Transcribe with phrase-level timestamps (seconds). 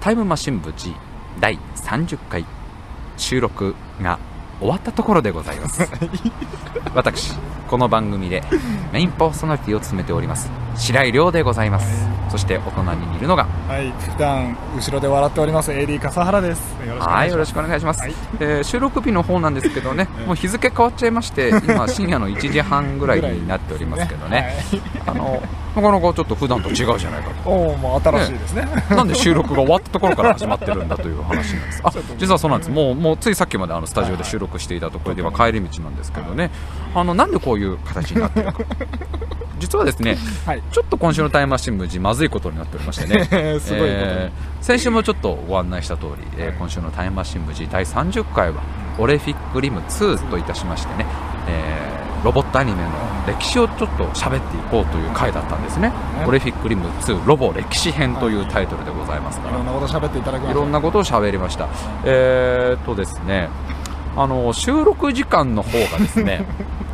[0.00, 0.94] タイムマシン部 G
[1.40, 2.44] 第30回
[3.16, 4.18] 収録が
[4.60, 5.82] 終わったところでございます。
[6.94, 7.32] 私
[7.68, 8.42] この番組で
[8.92, 16.62] メインパーソナリティを務めております白井亮でございますそしてお隣にいるのがはい、普段後ろで笑っております AD 笠原です。
[16.98, 17.52] はい、よろし。
[17.52, 18.00] くお願いします。
[18.00, 24.56] はいえー収録日の方なんですけどね、 ええもう日付変わっちゃいまして、今深夜の1時半ぐらいになっておりますけどね、
[25.06, 25.42] あの
[25.76, 27.50] なかなかちょっと普段と違うじゃないかと。
[27.50, 28.66] はい、おお、もう新しいですね。
[28.88, 31.80] なんで収録が終わったところから始まってるんだという話なんです。
[31.84, 32.70] あ実はそうなんです。
[32.70, 36.50] もう、もうついさっきまであのスタジオで収録していたところでは帰り道なんですけどね、
[36.94, 38.58] あの、なんでこういう形になってるか。
[39.58, 40.16] 実はですね、
[40.46, 40.62] はい。
[40.70, 43.24] ちょっと今週のタイムマシン無事まずいことになっておりましてね、
[43.58, 43.90] すごいことに。
[43.90, 48.56] えー先週もちょっとご案内した通り、えー今週のタイムマシン無事第30回は
[48.98, 51.06] オレフィックリム2といたしましてね、
[51.48, 52.88] えーロボットアニメの
[53.28, 55.92] 歴史をちょっと喋っていこうという回だったんですね、
[56.26, 59.54] オレフィックリム2ロボ歴史編というタイトルでございますから。
[59.54, 59.56] い。
[59.58, 61.68] ろんなこと喋っていただきまいしろんなことを喋りました。
[62.04, 63.48] えーっとですね、
[64.16, 66.44] あの収録時間の方がですね、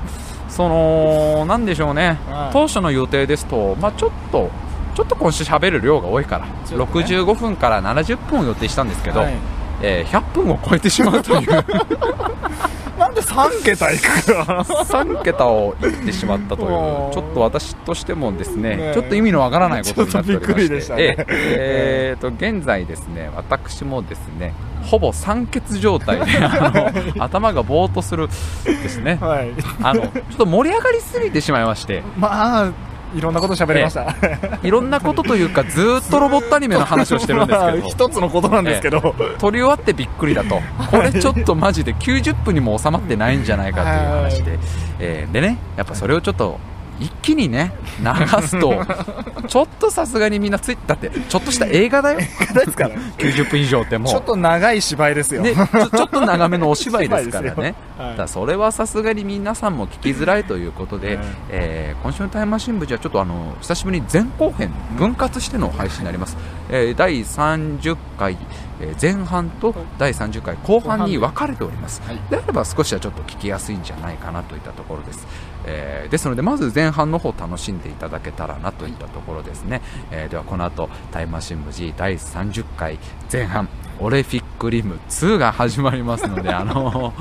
[0.48, 2.18] そのなんでしょうね。
[2.28, 4.50] はい、当初の予定ですと、まあちょっと。
[4.94, 6.52] ちょっと今週喋る量が多いから、ね。
[6.70, 9.34] 65分から70分を予定したんですけど、はい。
[9.82, 11.50] えー100分を超えてしまうという。
[12.96, 14.64] なんで3桁いくか。
[14.64, 16.68] 3桁を言ってしまったという
[17.12, 18.94] ちょっと私としてもですねねえ。
[18.94, 20.94] ちょっと意味のわからないことになっておりまして。
[20.96, 24.54] えええーと現在ですね私もですね
[24.84, 26.24] ほぼ酸欠状態。
[26.24, 26.70] で あ
[27.16, 28.28] の頭がぼーっとする
[28.64, 29.18] ですね。
[29.20, 29.50] はい。
[29.82, 32.02] あのちょっと盛り上がりすぎてしまいまして。
[32.16, 32.72] まあ、
[33.14, 34.14] いろんなこと喋りました。
[34.62, 37.86] いろんなことというかずーっとロボットアニメの話をしてるんですけど。
[37.88, 39.14] 一つのことなんですけど。
[39.38, 44.58] 撮り終わってびっくりだと、これちょっとマジで90分にも収まってないんじゃないかという話で、
[44.98, 46.58] えーでね、やっぱそれをちょっと
[47.00, 48.84] 一気にね、流すと、
[49.48, 52.26] ちょっとさすがにみんなついだって、ちょっとした映画だよ、で
[52.64, 52.90] すから。
[53.18, 54.12] 90分以上ってもう。
[54.12, 55.42] ちょっと長い芝居ですよ。
[55.42, 57.74] ね、ちょちょっと長めのお芝居ですからね。
[57.98, 58.10] はい。
[58.12, 66.36] ただそれはさすがに皆さんも聞きづらいということで、はいえー今週のタイムマシン部じゃちょっとあの久しぶりに前後編分割しての配信になります、
[66.68, 68.36] えー第30回、
[68.80, 72.20] えー前半と第30回後半に分かれております、はい。
[72.28, 75.26] であれば少しはちょっと聞きやすいんじゃないかなといったところです、
[75.66, 79.80] えーですのでまず前半の方楽しんでいただけたらなといったところですね、
[80.10, 82.98] えーではこの後タイムマシン部 G 第30回
[83.32, 83.68] 前半
[84.00, 87.12] オレフィックリム2が始まりますので あの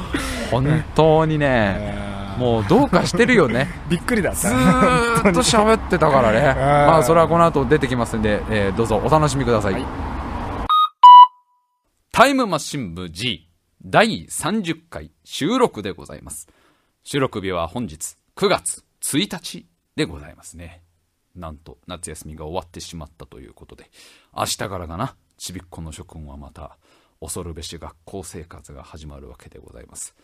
[0.51, 1.45] 本当にね
[1.79, 2.13] えー。
[2.37, 3.67] もうどうかしてるよね。
[3.89, 4.39] びっくりだった。
[4.39, 6.39] ずーっと喋ってたからね。
[6.59, 9.85] ーまあそれはこの後出てきますんで、えーどうぞお楽しみください、はい。
[12.11, 13.47] タイムマシン部 G
[13.85, 16.47] 第30回収録でございます。
[17.03, 20.81] 収録日は本日9月1日でございますね。
[21.35, 23.91] なんと夏休みが終わってしまったということで。
[24.35, 25.15] 明日からがな？
[25.37, 26.77] ちびっこの諸君はまた
[27.21, 30.15] 恐るべし学校生活が始まるわけでございます。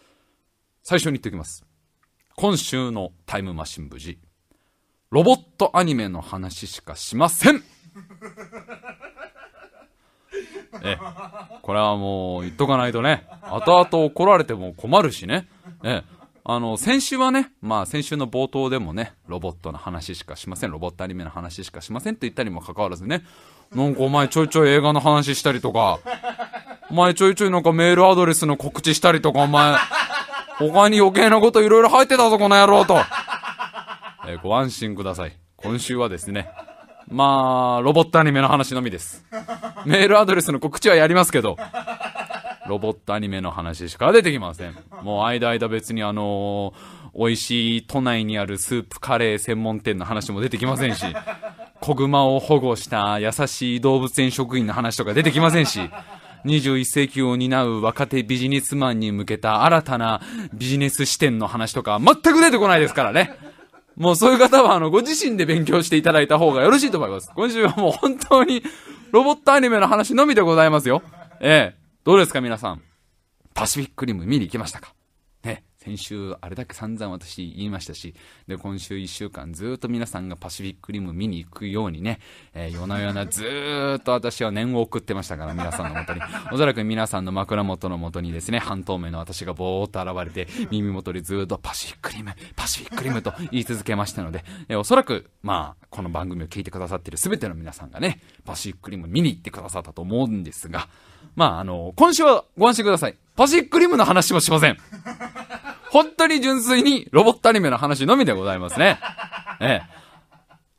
[0.82, 1.64] 最初に言っておきます。
[2.36, 4.18] 今週のタイムマシン部 G
[5.12, 7.62] ロボットアニメの話しかしません。
[10.82, 10.98] え、
[11.62, 15.48] これはもう言っとかないとね、後々怒られても困るしね。
[15.84, 16.04] え、
[16.44, 23.24] あの、先週はね、まあ先週の冒頭でもね、ロボットの話しかしません、ロボットアニメの話しかしませんって言ったにもかかわらずね、
[23.76, 26.00] なんかお前ちょいちょい映画の話したりとか、
[26.90, 29.76] お前ちょいちょいなんかメールアドレスの告知したりとか、お前、
[30.58, 32.98] 他に余計なこといろいろ入ってたぞ、この野郎と。
[34.28, 35.36] えーご安心ください。
[35.56, 36.50] 今週はですね、
[37.08, 39.26] まあ、ロボットアニメの話のみです。
[39.86, 41.58] メールアドレスの告知はやりますけど、
[42.70, 44.78] ロボットアニメの話しか出てきません。
[45.04, 51.06] もう間々別にあのー美味しい都内にあるスープカレー専門店の話も出てきませんし、
[51.82, 55.90] 子熊を保護した優しい動物園職員の話とか出てきませんし、
[56.46, 60.22] 21世紀を担う若手ビジネスマンに向けた新たな
[60.54, 63.36] ビジネス視点の話とか全く出てこないですからね。
[63.98, 67.30] もうそういう方は、あの、ご自身で勉強していただいた方がよろしいと思います。
[67.36, 68.64] 今週はもう本当に、
[69.12, 71.02] ロボットアニメの話のみでございますよ。
[71.42, 71.79] ええ。
[72.10, 72.82] どうですか皆さん？
[73.54, 74.96] パシフィックリム見に行きましたか？
[75.44, 75.64] ね。
[75.78, 78.16] 先週、あれだけ散々私言いましたし、
[78.48, 82.20] で、今週1週間ずっと皆さんがパシフィックリム見に行くようにね、
[82.56, 86.22] えー夜な夜なずっと私は念を送ってましたから、皆さんのもとに。
[86.52, 100.90] おそらく皆さんの枕元のもとにですね、半透明の私がぼーっと現れて、耳元でずっとパシフィックリム、パシフィックリムと言い続けましたので、えーおそらく、まあ、この番組を聞いてくださっている全ての皆さんがね、パシフィックリム見に行ってくださったと思うんですが、
[101.36, 103.18] まあ、あの、今週はご安心ください。
[103.36, 104.78] パシフィックリムの話もしません。
[105.92, 109.00] 本当に純粋にロボットアニメの話のみでございますね。
[109.62, 110.00] ええ。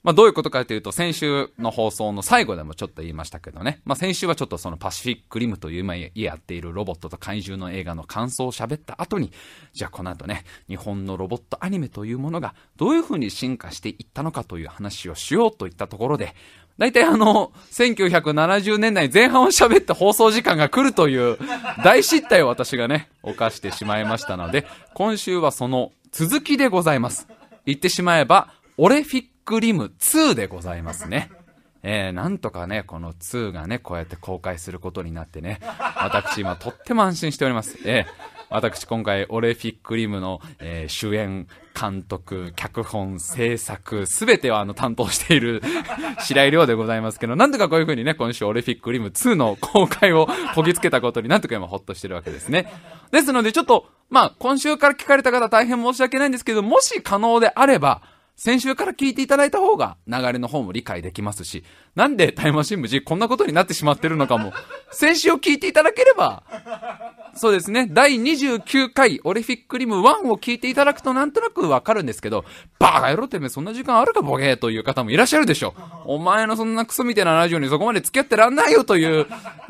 [0.03, 3.83] まあ、どういうことかというと、先週の放送の最後でもちょっと言いましたけどね。
[3.85, 9.31] まあ、先週はちょっとそのパシフィックリムという今やっているロボットと怪獣の映画の感想を喋った後に、
[9.75, 16.35] じゃあこの後ね、日本のロボットアニメというものがどういう風に進化していったのかという話をしようといったところで、
[16.81, 21.37] 大体あの、1970年代前半を喋って放送時間が来るという
[21.85, 27.29] 大失態を私がね、犯してしまいましたので、今週はその続きでございます。
[27.67, 31.31] 言ってしまえば、オレフィックリム2でございますね。
[31.83, 35.61] えー、なんとかね、この2がね、こうやって公開することになってね、
[35.97, 37.77] 私今とっても安心しております。
[37.85, 41.47] えー、私今回オレフィックリムの、えー、主演、
[41.81, 45.63] 監督、脚本、制作、すべてをあの担当している
[46.19, 52.73] 白井亮でございますけど、なんとかこういう風にね、今週オレフィックリム2の公開をこぎつけたことになんとか今ほっとしてるわけですね。
[53.13, 58.03] ですのでちょっと、まあ今週から聞かれた方大変申し訳ないんですけど、もし可能であれば、
[58.41, 61.63] 先週から聞いていただいた方が流れの方も理解できますし、
[61.95, 64.55] なんでタイムマシン無事こんなことになってしまってるのかも、
[64.91, 66.43] 先週を聞いていただければ、
[67.35, 72.45] そうですね、第29回オリフィックリム1を聞いていただくとなんとなくわかるんですけど、
[72.79, 75.83] バカ野郎てめえそんな時間あるかボケーという方もいらっしゃるでしょう。
[76.07, 79.27] お前のそんなクソみたいなラジオにそこまで付き合ってらんないよという、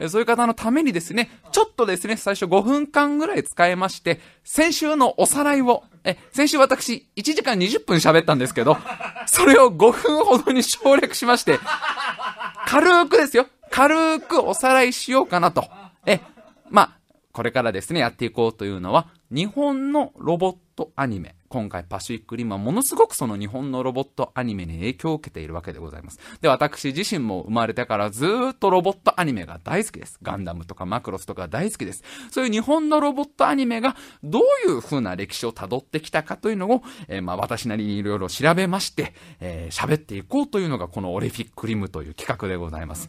[0.09, 8.79] そういう方のためにですね、ちょっとですね、最初5分間ぐらい使えまして、先週のおさらいをえ、先週私、1時間20分喋ったんですけど、
[9.27, 11.59] それを5分ほどに省略しまして、
[12.67, 13.47] 軽くですよ。
[13.71, 15.69] 軽くおさらいしようかなと。
[16.07, 16.21] え、
[16.71, 17.00] まあ、
[17.33, 21.37] これからですね、やっていこうというのは、日本のロボットアニメ。
[21.49, 26.21] 今回パシフィックリムはものすごくその日本のロボットアニメに影響を受けているわけでございます。
[26.41, 30.19] で、私自身も生まれてからずっとロボットアニメが大好きです。
[30.23, 32.05] ガンダムとかマクロスとか大好きです。
[32.31, 43.09] そういう日本のロボットアニメがどういう風な歴史を辿ってきたかというのを、えー、まあ私なりにいろいろ調べまして、えー、喋っていこうというのがこのオレフィックリムという企画でございます。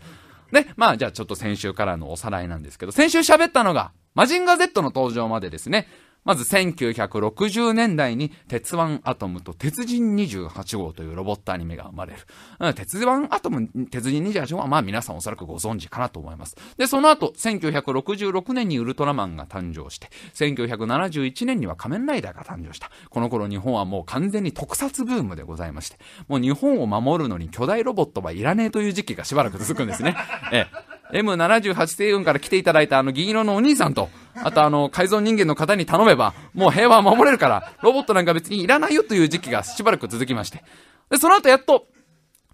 [0.52, 5.88] で、まあじゃあちょっと先週からのおさらいなんですけど、先週喋ったのが、マジンガー Z の登場までですね、
[6.24, 12.74] まず1960年代に鉄腕アトムと鉄人28号というロボットアニメが生まれる。
[12.76, 16.56] 鉄腕アトム、鉄人28号はまあ皆さんおそらくご存知かなと思います。
[16.78, 22.92] で、その後、1966年にウルトラマンが誕生して、1971年には仮面ライダーが誕生した。
[23.10, 25.98] この頃日本はもう完全に特撮ブームでございまして、
[26.28, 30.16] もう日本を守るのに巨大ロボットはいらねえという時期がしばらく続くんですね。
[30.52, 30.91] ええ。
[31.14, 40.64] M78 星雲から来ていただいたあの銀色のお兄さんと、あとあの改造人間の方に頼めば、もう平和は守れるから、ロボットなんか別にいらないよという時期がしばらく続きまして。
[41.10, 41.88] で、その後やっと、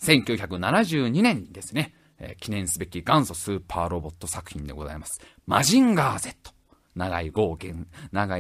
[0.02, 5.22] 1972年にですね、えー、記念すべき元祖スーパーロボット作品でございます。
[5.46, 6.58] マジンガー Z。
[6.98, 7.30] 長井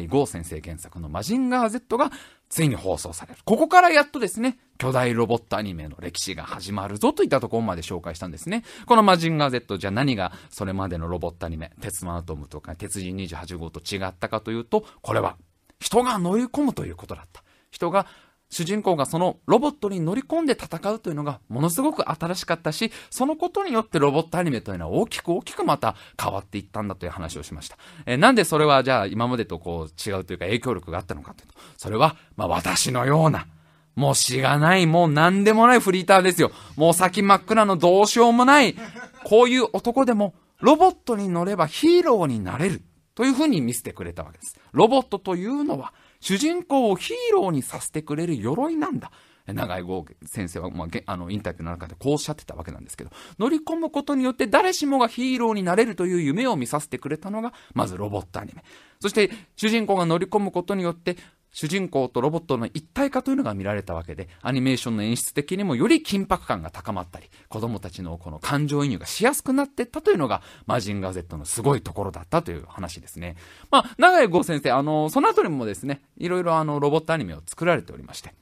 [0.07, 2.11] 豪、先生原作のマジンガー Z が
[2.49, 3.39] ついに放送される。
[3.43, 8.63] ここからやっとですね、巨大ロボットアニメの歴史が始まるぞといったところまで紹介したんですね。
[8.85, 15.37] このマジンガー Z じゃ何がそれまでのロボットアニメ、鉄腕アトムとか鉄人28号と違ったかというと、これは
[15.79, 17.43] 人が乗り込むということだった。
[17.69, 18.07] 人が
[18.49, 27.77] 主人公がそのロボットに乗り込んで戦うというのがものすごく新しかったし、そのことによってロボットアニメというのは大きく大きくまた変わっていったんだという話をしました。
[28.05, 33.47] えー、なんでそれはじゃあ今までとこう違うというか影響力があったのかというと、それはまあ私のような、
[33.95, 36.51] もうしがない、もう何でもないフリーターですよ。
[36.75, 38.75] もう先真っ暗のどうしようもない、
[39.23, 42.81] こういう男でもロボットに乗ればヒーローになれる
[43.13, 44.57] というふうに見せてくれたわけです。
[44.71, 49.11] ロボットというのは主人公をヒーローにさせてくれる鎧なんだ。
[49.53, 58.63] 長井豪先生は、まあ、あの、インタビューの中でこうおっしゃってたわけなんですけど、乗り込むことによって誰しもがヒーローになれるという夢を見させてくれたのが、まずロボットアニメ。
[58.99, 61.15] そして、主人公が乗り込むことによって、
[61.51, 73.35] 主人公とロボットの一体化というのが見られたわけで、アニメーションの演出的にもより緊迫感が高まったり、子供たちのこの感情移入がしやすくなっていったというのが、マジンガー Z のすごいところだったという話ですね。
[73.71, 78.33] まあ、長井剛先生、あの、その後にもですね、いろいろあの、ロボットアニメを作られておりまして、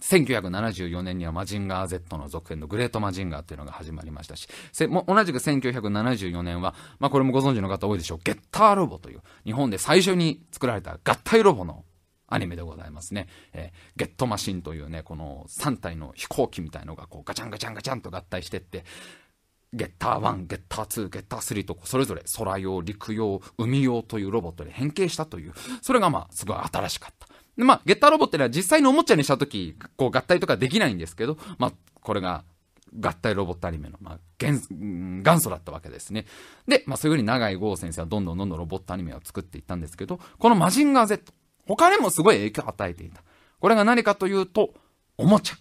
[0.00, 4.48] 1974年にはマジンガー Z の続編のグレートマジンガーっていうのが始まりましたし、
[4.88, 11.84] も同じく1974年は、まあこれもご存知の方多いでしょう、ゲッターロボという、日本で最初に作られた合体ロボの
[12.28, 13.26] アニメでございますね。
[13.52, 18.84] えー、ゲットマシンというね、この3体の飛行機みたいのがこうガチャンガチャンガチャンと合体してって、
[19.72, 27.28] ゲッター1、ゲッター2、ゲッター3とそれぞれ空用、陸用、海用というロボットで変形したという、それがまあすごい新しかった。
[27.56, 32.44] で、まあ、ゲッターロボってのは実際のおもちゃにしたとき、こう合体とかできないんですけど、まあ、これが
[32.98, 36.24] 合体ロボットアニメの、まあ、元元祖だったわけですね。
[36.66, 41.32] で、まあ、そういうふうに長井剛先生はどんどんどんどんロボットアニメを作っていったんですけど、このマジンガー Z、
[41.68, 43.22] 他にもすごい影響を与えていた。
[43.60, 44.74] これが何かというと、
[45.16, 45.56] おもちゃ。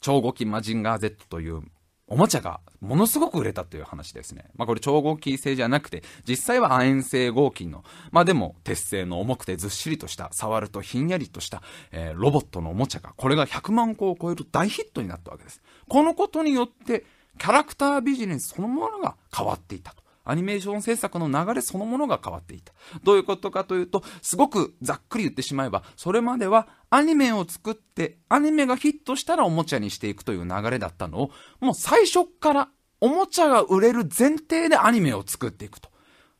[0.00, 1.62] 超合金マジンガー Z という
[2.06, 4.46] おもちゃがものすごく売れたという話ですね。
[4.56, 15.62] まあこれ超合金製じゃなくて、実際は亜鉛製合金の、まあでも鉄製の重くてずっしりとした、触るとひんやりとした、えー、ロボットのおもちゃが、これが100万個を超える大ヒットになったわけです。
[15.88, 17.04] このことによって、
[17.38, 20.02] キャラクタービジネスそのものが変わっていたと。
[20.30, 22.72] アニメーション制作の流れそのものが変わっていた。
[23.02, 32.68] どういうことかというと、すごくざっくり言ってしまえば、それまではアニメを作って、アニメがヒットしたらおもちゃにしていくという流れだったのを、もう最初から
[33.00, 35.90] おもちゃが売れる前提でアニメを作っていくと。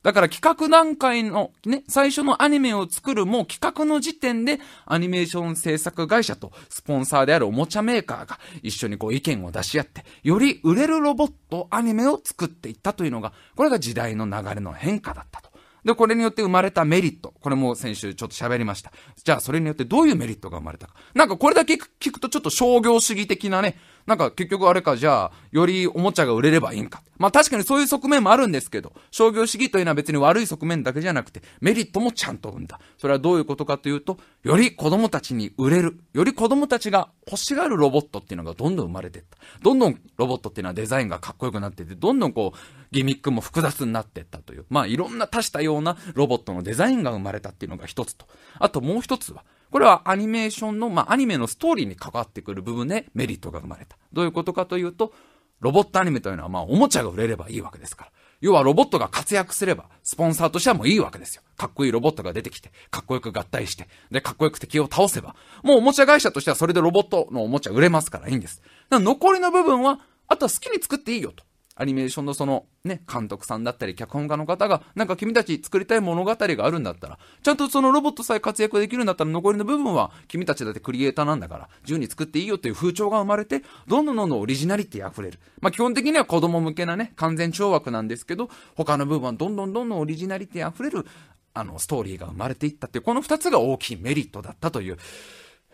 [0.02, 15.50] だから企画段階のね、最初のアニメを作るもう企画の時点でアニメーション制作会社とスポンサーであるおもちゃメーカーが一緒にこう意見を出し合って、より売れるロボットアニメを作っていったというのが、これが時代の流れの変化だったと。
[15.84, 17.32] で、これによって生まれたメリット。
[17.40, 18.92] これも先週ちょっと喋りました。
[19.22, 20.94] じゃあそれによってどういうメリットが生まれたか。
[21.14, 27.02] なんかこれだけ聞くとちょっと商業主義的なね、なんか結局あれか、じゃあ、よりおもちゃが売れればいいんか。
[27.18, 32.80] まあ確かにそういう側面もあるんですけど、商業主義というのは別に悪い側面だけじゃなくて、メリットもちゃんと生んだ。
[32.98, 39.36] それはどういうことかというと、より子供たちに売れる、より子供たちが欲しがるロボットっていうのがどんどん生まれていった。
[39.62, 42.58] どんどんロボットっていうのはデザインがかっこよくなってて、どんどんこう、
[42.90, 48.26] ギミックも複雑になっていったという、まあいろんな多したようなロボットのデザインが生まれたっていうのが一つと。
[48.58, 53.96] あともう一つは、これはアニメーションの、まあ、アニメのストーリーに関わってくる部分でメリットが生まれた。
[54.12, 55.12] どういうことかというと、
[55.60, 58.10] ロボットアニメというのは、まあ、おもちゃが売れればいいわけですから。
[58.40, 61.42] 要はロボットが活躍すれば、スポンサーとしてはもういいわけですよ。
[61.58, 68.62] かっこいいロボットが出てきて、かっこよく合体して、で、かっこよく敵を倒せば、もうおもちゃ会社としてはそれでロボットのおもちゃ売れますからいいんです。
[68.90, 71.44] 残りの部分は、あとは好きに作っていいよと。
[71.80, 85.38] アニメーションのそのね、監督さんだったり脚本家の方が、なんか君たち作りたい物語があるんだったら、ちゃんとそのロボットさえ活躍できるんだったら残りの部分は君たちだってクリエイターなんだから、自由に作っていいよっていう風潮が生まれて、どんどんどんどんオリジナリティ溢れる。
[85.62, 91.06] まあ基本的には子供向けなね、完全懲悪なんですけど、他の部分はどんどんどんどんオリジナリティ溢れる、
[91.54, 94.98] あの、ストーリーが生まれていったっていう、この二つが大きいメリットだったという、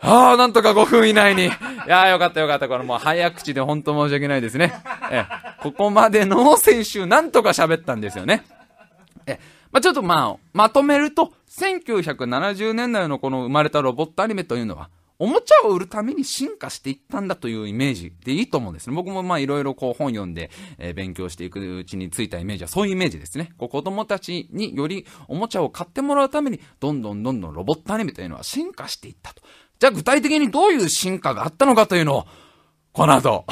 [0.00, 1.46] ああ、なんとか5分以内に。
[1.46, 1.48] い
[1.88, 2.68] やーよかったよかった。
[2.68, 4.72] これもう早口で本当申し訳ないですね。
[5.10, 5.24] え、
[5.62, 8.44] ここまでの先週なんとか喋ったんですよね。
[9.26, 9.40] え、
[9.72, 18.94] まあ、ちょっとまあ、まとめると、1970年代のこの生まれたロボットアニメというのは、おもちゃを売るために進化していったんだというイメージでいいと思うんですね。
[18.94, 23.52] 僕もまあいろいろこう本読んで、えー、勉強していくうちについたイメージはそういうイメージですね。
[23.56, 29.42] こう子供たちによりおもちゃを買ってもらうために、どんどんどんどんロボットアニメというのは進化していったと。
[29.78, 32.26] じゃあ具体的にどういう進化があったのかというのを、
[32.92, 33.44] この後、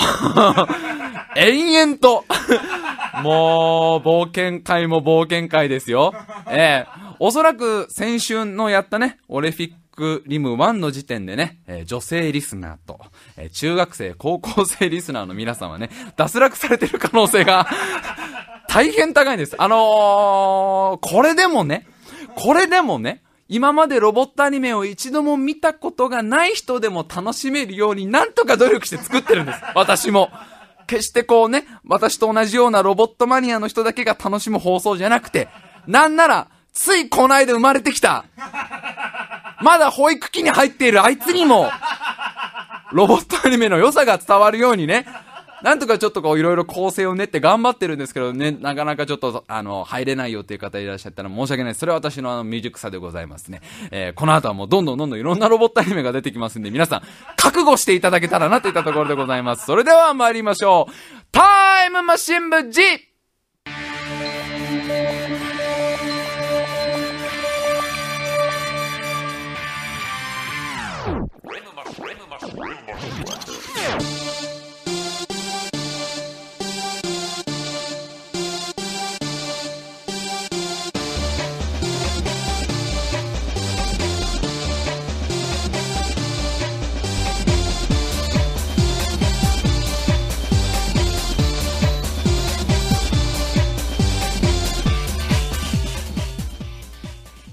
[1.37, 2.25] 延々と
[3.23, 6.15] もう、冒険会も冒険会ですよ。
[6.49, 13.01] ええー、おそらく先週のやったね、オレフィックリム1の時点でね、えー、女性リスナーと、
[13.37, 17.69] えー、中学生、高校生リスナーの皆さんはね、脱落されてる可能性が
[18.69, 19.55] 大変高いんです。
[19.59, 21.87] あのー、これでもね、
[22.35, 23.23] これでもね、
[23.55, 29.61] 今までロボットアニメを一度も見たことがない人でも楽しめるようになんとか努力して作ってるんです。
[29.77, 30.29] 私も。
[30.89, 35.49] 決してこうね、私と同じようなロボットマニアの人だけが楽しむ放送じゃなくて、
[35.87, 38.25] なんなら、ついこないで生まれてきた、
[39.63, 41.71] まだ保育器に入っているあいつにも、
[42.93, 45.07] ロボットアニメの良さが伝わるようにね、
[45.65, 51.75] なんとかちょっとこういろいろ構成を練って頑張ってるんですけどね、なかなかちょっと、あの、入れないよっていう方いらっしゃったら申し訳ない。
[51.75, 53.63] それは私のあの未熟さでございますね。
[53.91, 57.03] えー、この後はもうどんどんどんどんいろんなロボットアニメが出てきますんで、皆さん、
[57.37, 59.65] 覚悟していただけたらなといったところでございます。
[59.65, 60.93] それでは参りましょう。
[61.33, 63.14] タイムマシン部 G!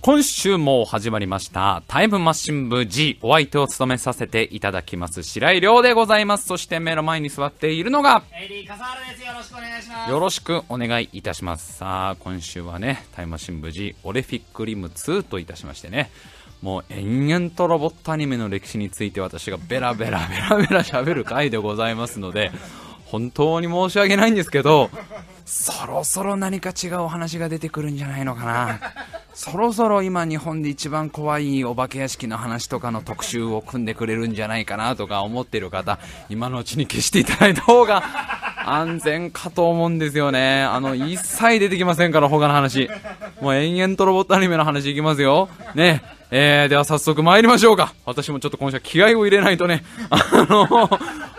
[0.04, 6.48] 今週も始まりましたタイムマシン部 G お相手を務めさせていただきます白井亮でございます。
[6.48, 9.24] そして目の前に座っているのがエリー笠原です。
[9.24, 10.12] よろしくお願いします。
[10.12, 11.74] よろしくお願いいたします。
[11.74, 16.10] さあ今週はねタイムマシン部 G オレフィックリム2といたしましてね
[16.64, 22.52] もう延々とロボットアニメの歴史について私がベラベラベラベラ喋る回でございますので
[23.12, 24.90] 本当に申し訳ないんですけど
[25.46, 28.80] そろそろ何か違うお話が出てくるんじゃないのかな
[29.34, 36.00] そろそろ今日本で一番怖いお化け屋敷の話とかの特集を組んでくれるんじゃないかなとか思ってる方、
[36.30, 38.04] 今のうちに消していただいた方が
[38.66, 40.64] 安全かと思うんですよね。
[40.64, 42.90] あの、一切出てきませんから、他の話。
[43.42, 45.50] もう延々とロボットアニメの話いきますよ。
[45.76, 46.04] ね。
[46.34, 47.94] えー、では早速参りましょうか。
[48.06, 50.66] 私もちょっと今週は気合を入れないとね、 あの、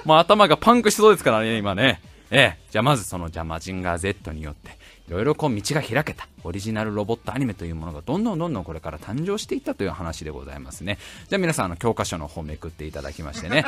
[0.04, 2.02] もう頭がパンクしそうですからね、今ね。
[2.30, 4.76] えー、じゃあまずその、じゃあマジンガー Z によって、
[5.08, 10.98] いろいろこう道が開けたオリジナルロボットアニメというものがどんどんどんどんこれから誕生していったという話でございますね。
[11.28, 13.64] じゃあ皆さんあの教科書の方めくっていただきましてね。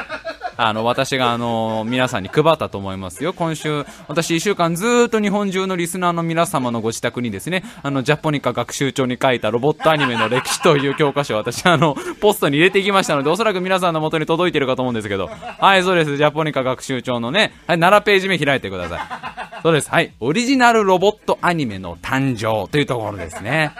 [0.56, 3.32] あの、私があの、皆さんに配ったと思いますよ。
[3.32, 16.16] 今週、私一週間ずっと日本中のリスナーの皆様のご自宅にですね、あの、ジャポニカ学習帳に書いたロボットアニメの歴史という教科書を私あの、ポストに入れていきましたので、おそらく皆さんの元に届いてるかと思うんですけど、はい、そうです。
[16.16, 19.61] ジャポニカ学習帳のね、はい、7ページ目開いてください。
[19.62, 19.90] そうです。
[19.90, 20.12] はい。
[20.20, 23.73] オリジナルロボットアニメの誕生というところですね。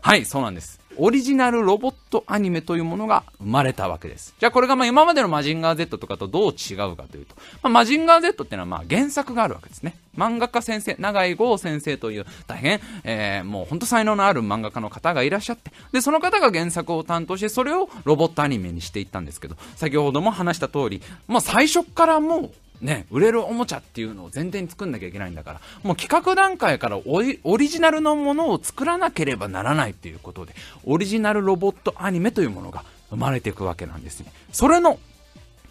[0.00, 0.83] はい、そうなんです。
[0.96, 4.34] オリジナルロボットアニメというものが生まれたわけです。
[4.38, 9.96] じゃあこれがまあ今までのマジンガー Z とかとどう違うかというと、まあ、マジンガー Z っていうのはまあ原作があるわけですね。
[10.16, 22.50] 漫画家先生、長井剛先生という大変、えー、もう本当才能のある漫画家の方がいらっしゃって、で、その方が原作を担当して、それをロボットアニメにしていったんですけど、先ほども話した通り、まあ最初からもう
[22.84, 34.30] ね、売れるおもちゃっていうのを前提に作んなきゃいけないんだから、もう企画段階からオリジナルのものを作らなければならないっていうことで、オリジナルロボットアニメというものが生まれていくわけなんですね。
[34.52, 34.98] それの、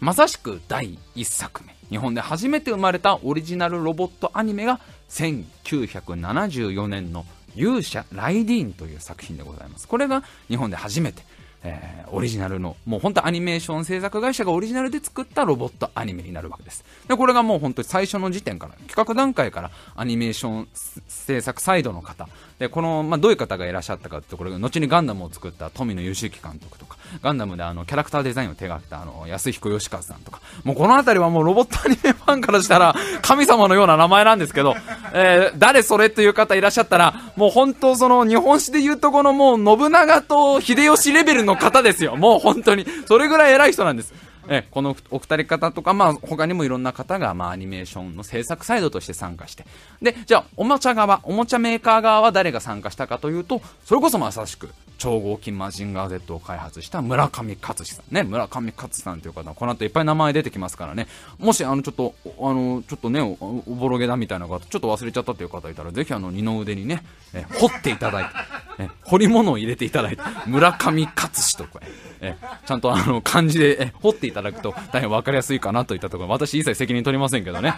[0.00, 1.74] まさしく第1作目。
[1.88, 4.80] 日本で初めて生まれたオリジナルロボットアニメが
[5.10, 9.86] 1974年の勇者ライディーンという作品でございます。
[9.86, 11.22] これが日本で初めて
[11.64, 16.84] えー、オリジナルの、もう本当アニメーション制作会社がオリジナルで作ったロボットアニメになるわけです。
[17.08, 20.68] で、これがもう本当に最初の時点から、企画段階からアニメーション
[21.08, 22.28] 制作サイドの方、
[22.58, 34.74] で、この、まあ、どういう方がいらっしゃったかってところが、後にガンダムを作った富野義行監督とか、ガンダムであの、キャラクターデザインを手がけたあの、安彦義和さんとか、もうこの辺りはもうロボットアニメファンからしたら、 神様のような名前なんですけど、
[35.12, 42.16] えー、誰それという方いらっしゃったら、もう本当その日本史で言うとこのもう信長と秀吉レベルの方ですよ。
[42.16, 42.86] もう本当に。
[43.06, 44.12] それぐらい偉い人なんです。
[44.48, 49.64] えこのお二人方とか、まあ、他にもいろんな方が、まあ、アニメーションの制作サイドとして参加して。
[50.02, 58.22] で、じゃあ、おもちゃ側、おもちゃメーカー側は誰が参加したかというと、それこそまさしく、超合金マジンガー Z を開発した村上勝志さんね。
[58.22, 61.06] 村上勝さんという方、この後いっぱい名前出てきますからね。
[61.38, 68.30] もし、あの、ちょっと、あの、ちょっとねお、おぼろげだみたいな方、ちょっと忘れちゃったという方いたら、ぜひあの、二の腕にね、え掘っていただいて、
[68.84, 71.80] え掘り物を入れていただいて、村上勝志とか、
[72.20, 77.74] えちゃんとあの、漢字で、え掘っていただくと大変わかりやすいかなといったところ、私一切責任取りませんけどね。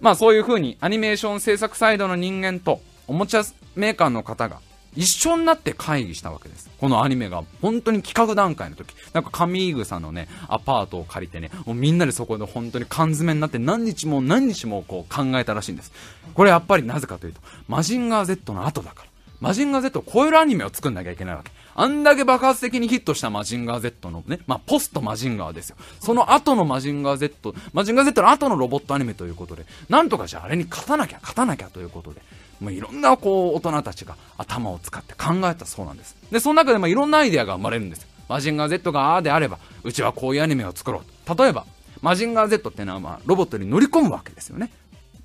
[0.00, 3.42] まあそういう風にアニメーション制作サイドの人間とおもちゃ
[3.74, 4.60] メーカーの方が
[4.96, 6.70] 一緒になって会議したわけです。
[6.80, 15.92] このアニメが本当に企画段階の時、なんか上井草のね、アパートを借りてね、もうみんなでそこで本当に缶詰になって何日も何日もこう考えたらしいんです。
[16.34, 19.08] これやっぱりなぜかというと、マジンガー Z の後だから。
[19.40, 21.52] マジンガー Z を超えるアニメを作んなきゃいけないわけ。
[21.78, 25.76] あんだけ爆発的にヒットしたマジンガー Z のね、まあ、ポストマジンガーですよ。
[26.00, 32.22] その後のマジンガー Z、マジンガー Z の後のロボットアニメということで、なんとかじゃああれに勝たなきゃ、勝たなきゃということで、
[32.60, 36.16] もういろんなこう大人たちが頭を使って考えたそうなんです。
[36.30, 38.08] で、その中でもいろんなアイデアが生まれるんですよ。
[38.28, 41.38] マジンガー Z がああであれば、うちはこういうアニメを作ろう。
[41.38, 41.64] 例えば、
[42.02, 44.70] マジンガー Z っていうのはまあロボットに乗り込むわけですよね。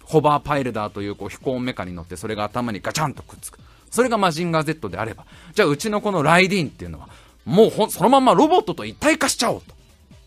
[0.04, 3.60] ホバーパイルダーというこう飛行メカに乗ってそれが頭にガチャンとくっつく。
[3.90, 7.10] それがマジンガー Z であれば、じゃあうちのこのライディーンっていうのは、
[7.46, 9.74] もうほそのままロボットと一体化しちゃおうと。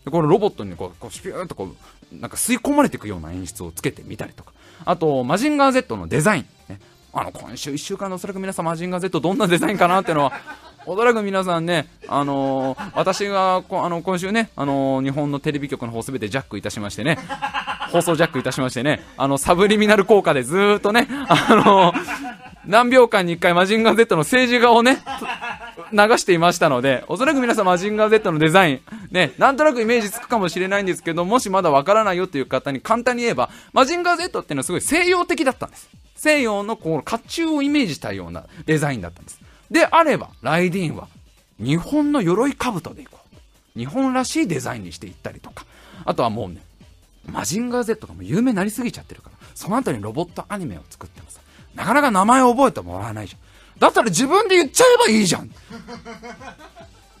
[0.05, 1.69] でこのロボットにこう、こうシュピューっとこ
[2.11, 4.53] う、なんか吸い込まれていくような演出をつけてみたりとか。
[4.85, 6.45] あと、マジンガー Z のデザイン。
[6.69, 6.79] ね、
[7.17, 10.33] あの、今週1週間のおそらく皆さんマジンガー Z どんなデザインかなっていうのは、
[10.85, 17.17] おそらく皆さんね、あのー、私があの今週ね、あのー、日本のテレビ局の方すべてジャックいたしましてね、
[17.89, 21.99] 放送ジャックいたしましてね、あの、サブリミナル効果でずっとね、あのー、
[22.65, 24.97] 何秒間に1回マジンガー Z の政治画をね、
[26.17, 28.81] していましたので、おそらく皆さんマジンガー Z のデザイン、
[29.11, 35.89] ね、なんとなくイメージつくかもしれないんですけど、もしまだわからないよという方に簡単に言えば、マジンガー Z っていうのはすごい西洋的だったんです。
[36.15, 39.39] 西洋のこう、甲冑をイメージしたようなデザインだったんです。
[39.71, 41.07] であれば、ライディーンは、
[41.59, 43.19] 日本の鎧兜でいこ
[43.75, 43.79] う。
[43.79, 45.65] 日本らしいデザインにしていったりとか。
[46.05, 46.61] あとはもうね、
[47.31, 51.39] マジンガー Z がもう有名になりすぎちゃってるから、その後にロボットアニメを作ってもさ、
[51.73, 53.39] なかなか名前を覚えてもらわないじゃん。
[53.79, 55.51] だったら自分で言っちゃえばいいじゃん。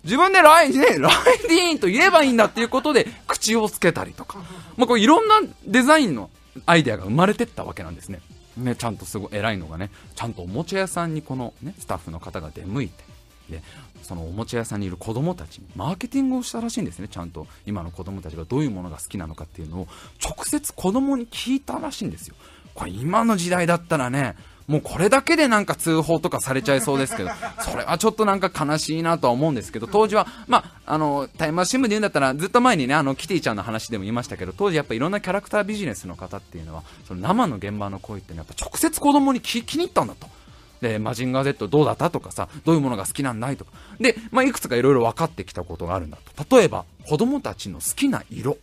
[0.03, 4.37] 自分でライ,、ね、ライディーンと言えばいいんだっていうことで口をつけたりとか。
[4.77, 6.29] まあ、こういろんなデザインの
[6.65, 8.21] アイデアが生まれてったわけなんですね。
[8.57, 13.03] ね、ちゃんとすごい偉いのがね、ちゃんとおもちゃ屋さんにこのね、スタッフの方が出向いて、
[13.49, 13.61] で、
[14.01, 19.87] そのおもちゃ屋さんにいる子供たちにマーケティングをしたらしいんですね、ちゃんと今の子供たちがどういうものが好きなのかっていうのを
[20.23, 22.35] 直接子供に聞いたらしいんですよ。
[22.75, 24.35] これ今の時代だったらね、
[24.67, 27.29] もうこれだけでなんか通報とかされちゃいそうですけど、
[27.61, 40.27] それはちょっとなんか悲しいなとは思うんですけど、当時は、まあ、あの、タイムマシン部で言うんだったら、ずっと前にね、あの、キティちゃんの話でも言いましたけど、当時やっぱいろんなキャラクタービジネスの方っていうのは、その生の現場の声っていうのはやっぱ直接子供に気気に入ったんだと。
[40.81, 43.71] で、マジンガー Z どうだったとかさ、どういうものが好きなんだいとか。
[43.99, 46.57] で、まあ、いくつかいろいろ分かってきたことがあるんだと。
[46.57, 48.57] 例えば、子供たちの好きな色。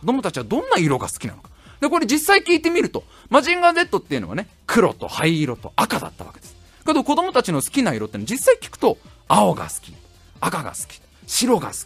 [0.00, 1.49] 子供たちはどんな色が好きなのか。
[1.80, 6.56] で、これ実際聞いてみると、マジンガー Z っていうのはね、黒と灰色と赤だったわけです。
[6.84, 9.94] けど子供たちの好きな色っての実際聞くと、青が好き、
[10.40, 11.78] 赤が好き、白が好き、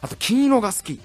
[0.00, 1.00] あと金色が好き。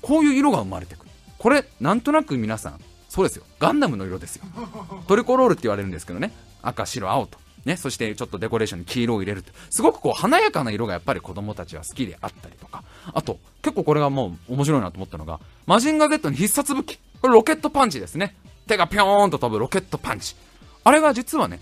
[0.00, 1.10] こういう色が生まれてくる。
[1.38, 3.44] これ、なんとなく皆さん、そうですよ。
[3.60, 4.44] ガンダムの色ですよ。
[5.06, 6.32] トリコロールって言われるんですけどね。
[6.62, 7.38] 赤、白、青と。
[7.64, 9.52] ね、そしてちょっとデコレーションに黄色を入れると。
[9.70, 12.82] すごくこう華やかな色がやっぱり子供たちは好きであったりとか。
[13.12, 16.98] あと、結構これがもう面白いなと思ったのが、マジンガー Z の必殺武器。
[17.22, 18.34] これロケットパンチですね。
[18.66, 20.34] 手がぴょーんと飛ぶロケットパンチ。
[20.82, 21.60] あれが実はね、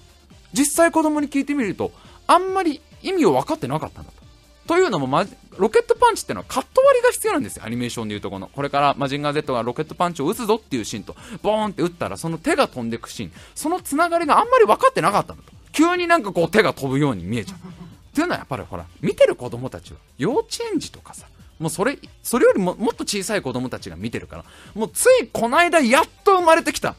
[0.54, 1.92] 実際子供に聞いてみると、
[2.26, 4.20] あんまり意味を分かってなかったんだと。
[4.66, 5.26] というのも、ま、
[5.58, 7.64] ロケットパンチってのはカット割りが必要なんですよ。
[7.66, 8.48] アニメーションでいうとこの。
[8.48, 13.32] これからマジンガー Z がロケットパンチを撃つぞっていうシーンと、ボーンって撃ったらその手が飛んでくシーン。
[13.54, 15.52] そのつながりがあんまり分かってなかったんだと。
[15.72, 17.58] 急になんかこう手が飛ぶように見えちゃう。
[17.58, 21.26] っていうのはやっぱりほら、見てる子供たちは幼稚園児とかさ、
[21.60, 24.44] もうそれ、それよりももっと小さい子供たちが見てるから、
[24.74, 26.96] もうついこの間やっと生まれてきた。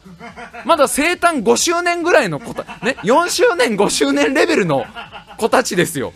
[0.65, 4.85] まだ生誕5周年ぐらいの子た、ね、4周年5周年レベルの
[5.37, 6.13] 子たちですよ。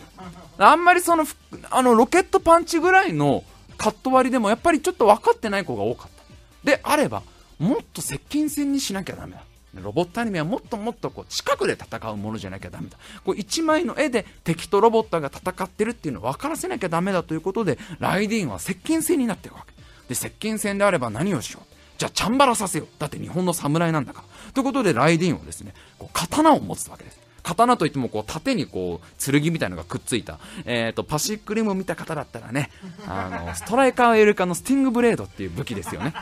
[0.58, 1.26] あんまりその、
[1.70, 3.42] あの、ロケットパンチぐらいの
[3.76, 6.22] カット割りでもやっぱりちょっと分かってない子が多かった。
[6.62, 7.22] であれば、
[7.58, 9.42] もっと接近戦にしなきゃダメだ。
[9.82, 12.96] ロボットアニメはもっともっとこう近くで戦うものじゃなきゃダメだ。
[13.24, 19.72] こう1枚の絵で敵とロボットが戦ってるっていうのを分からせなきゃダメだということで、ライディーンは接近戦になってるわけ。
[20.08, 21.66] で、接近戦であれば何をしよう。
[21.98, 22.88] じゃあ、チャンバラさせよう。
[22.98, 24.52] だって日本の侍なんだから。
[24.52, 27.25] ということで、ライディーンはですね、こう刀を持つわけです。
[27.46, 32.70] 刀といってもこう縦にこう剣みたいなのがくっついた、えー、とパシックリムを見た方だったらね
[33.06, 36.12] あのストライカーエルカのスティングブレードっていう武器ですよね。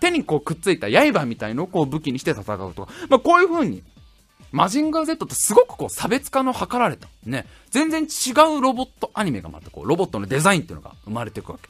[0.00, 2.86] 手にこうくっついた刃みたいのをこう武器にして戦うと。
[2.86, 3.82] か、まあ、こういう風に
[4.52, 7.08] マジンガー Z ってすごくこう差別化の図られた。
[7.24, 7.44] ね。
[7.70, 11.68] 全然違うロボットアニメがまたこうロボットのデザインっていうのが生まれていくわけ。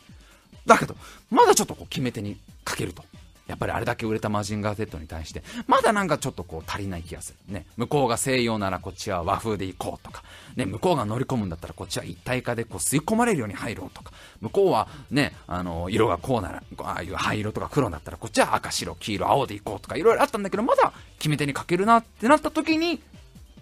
[0.66, 0.94] だけど
[1.30, 3.02] まだちょっとこう決め手にかけると
[3.48, 7.52] やっぱりあれだけ売れたマジンガー Z に対して、まだなんかちょっとこう足りない気がする。
[7.52, 7.66] ね。
[7.76, 10.22] 向こうが西洋ならこっちは和風で行こうとか、
[10.54, 23.00] ね、向こうが乗り込むんだったらこっちは一体化でこう吸い込まれるように入ろうとか、向こうはね、あの、色がこうなら、ああいう灰色とか黒だったらこっちは赤、白、黄色、青で行こうとか、いろいろあったんだけど、まだ決め手にかけるなってなった時に、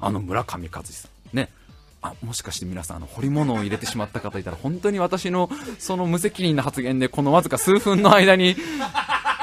[0.01, 1.49] あの村上和志さん、ね。
[2.03, 8.55] あもしかして皆さんあの彫り物を入れてしまった方いたら本当に私のその無責任な発言でこのわずか数分の間に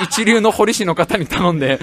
[0.03, 1.79] 一流の彫り師の方に頼んで、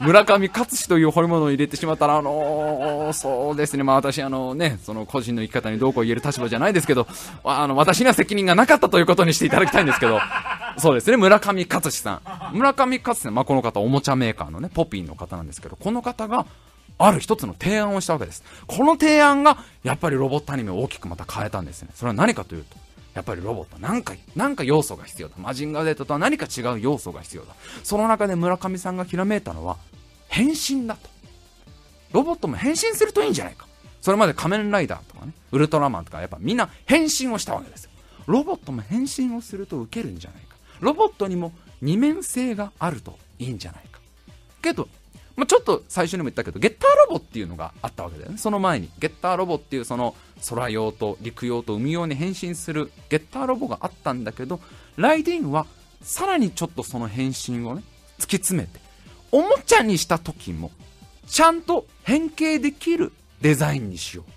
[0.00, 7.06] 村上勝志という彫り物を入れてしまったら、あのー、そうですね、まあ私、あのね、その個人の生き方にどうこう言える立場じゃないですけど、
[7.44, 10.20] あの、私には責任がなかったということにしていただきたいんですけど、
[10.78, 12.56] そうですね、村上勝志さん。
[12.56, 16.46] 村上勝志さん、まあこの方、おもちゃメーカーのね、ポピーの方なんですけど、この方が、
[17.00, 18.44] ある一つの提案をしたわけです。
[18.66, 21.88] この提案が、やっぱりロボットアニメを大きくまた変えたんですね。
[21.94, 22.76] それは何かというと、
[23.14, 25.34] やっぱりロボットなんか、なんか要素が必要だ。
[25.38, 27.54] マジンガー Z とは何か違う要素が必要だ。
[27.82, 29.78] その中で村上さんがひらめいたのは、
[30.28, 31.08] 変身だと。
[32.12, 33.66] ロボットも変身するといいんじゃないか。
[34.00, 37.90] それまで仮面ライダーとかね、ウルトラマンとかやっぱみんな変身をしたわけですよ。
[38.26, 40.56] ロボットも変身をすると受けるんじゃないか。
[40.80, 44.00] ロボットにも二面性があるといいんじゃないか。
[44.62, 44.88] けど、
[45.40, 48.36] まあ、ちょっと最初にも言ったけど、ゲッターロボっていうのがあったわけだよね。
[48.36, 50.14] その前に、ゲッターロボっていうその
[50.46, 54.60] 空用と陸用と海用に変身するゲッターロボがあったんだけど、
[54.96, 55.64] ライディーンは
[56.02, 57.82] さらにちょっとその変身をね、
[58.18, 58.80] 突き詰めて、
[59.32, 60.72] おもちゃにした時も、
[61.26, 64.32] ちゃんと変形できるデザインにしよう。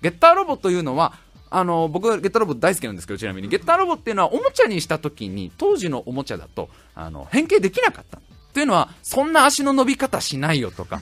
[0.00, 1.14] ゲッターロボというのは、
[1.50, 8.20] あの、僕はゲッターロボ大好きなんですけど、ちなみに、ゲッターロボっていうのはおもちゃにした時に、当時のおもちゃだと、あの、変形できなかった。
[8.52, 11.00] というのは、そんな足の伸び方しないよとか、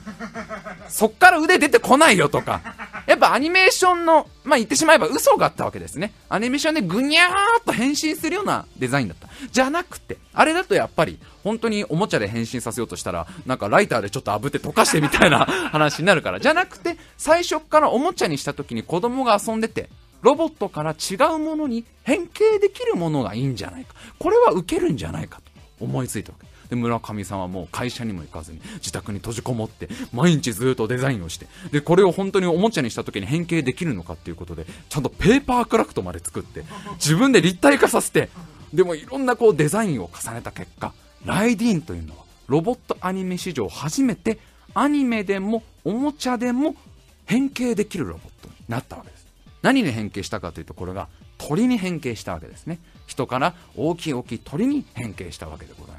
[0.87, 2.61] そっから腕出てこないよとか、
[3.07, 6.13] やっぱアニメーションの、まあ、言ってしまえば嘘があったわけですね。
[6.29, 7.29] アニメーションでぐにゃー
[7.61, 9.27] っと変身するようなデザインだった。
[9.51, 15.39] じゃなくて、あれだとやっぱり、本当におもちゃで変身させようとしたら、なんかライターでちょっと炙って溶かしてみたいな
[15.71, 19.89] 話になるから、じゃなくて、最初からおもちゃにした時に子供が遊んでて、
[20.21, 23.95] ロボットから違うものに変形できるものがいいんじゃないか。
[24.19, 25.43] これは受けるんじゃないかと
[25.83, 26.48] 思いついたわけ。
[26.69, 36.63] で、村上さんはもう会社にも行かずに、自宅に閉じこもって、毎日ずっとデザインをして、で、これを本当におもちゃにした時に変形できるのかっていうことで、ちゃんとペーパークラフトまで作って、
[36.95, 38.29] 自分で立体化させて、
[38.73, 40.93] でもいろんなこうデザインを重ねた結果、
[41.25, 44.39] ライディーンというのは、ロボットアニメ史上初めて、
[44.73, 46.75] アニメでもおもちゃでも
[47.25, 49.27] 変形できるロボットになったわけです。
[49.61, 52.79] 何に変形したかというと、これが鳥に変形したわけですね。
[53.07, 55.98] 人から大きい大きい鳥に変形したわけでございま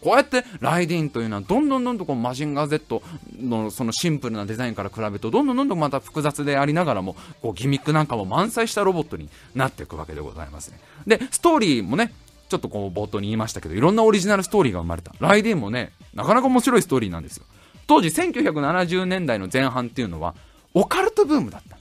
[0.00, 3.02] こうやってライディーンというのはどんどんどんどんこうマジンガー Z
[3.40, 10.80] のそのシンプルなデザインから比べるとどんどんどんどんまた複雑でありながらもこうギミックなんかも満載したロボットになっていくわけでございますね。
[11.06, 12.12] で、ストーリーもね、
[12.48, 15.12] ちょっとこう冒頭に言いましたけど、いろんなオリジナルストーリーが生まれた。
[15.20, 17.44] ライディーンもね、なかなか面白いストーリーなんですよ。
[17.86, 20.34] 当時1970年代の前半っていうのは、
[20.74, 21.78] オカルトブームだった。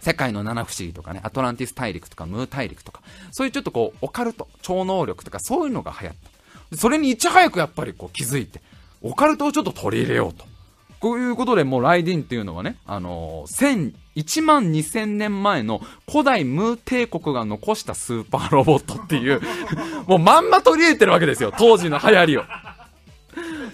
[0.00, 6.37] 世界の七不思議とかね、アトランティス大陸とかムー大陸とか、そういうちょっとこう、オカルト、超能力とかそういうのが流行った。
[6.74, 8.60] それにいち早くやっぱりこう気づいて、
[9.02, 10.44] オカルトをちょっと取り入れようと。
[11.00, 19.40] こういうことでもうライディンっていうのはね、あのー、1万2000年前の古代ムー帝国が残したスーパーロボットっていう
[20.08, 22.44] もうまんま取り入れてるわけですよ、当時の流行りを。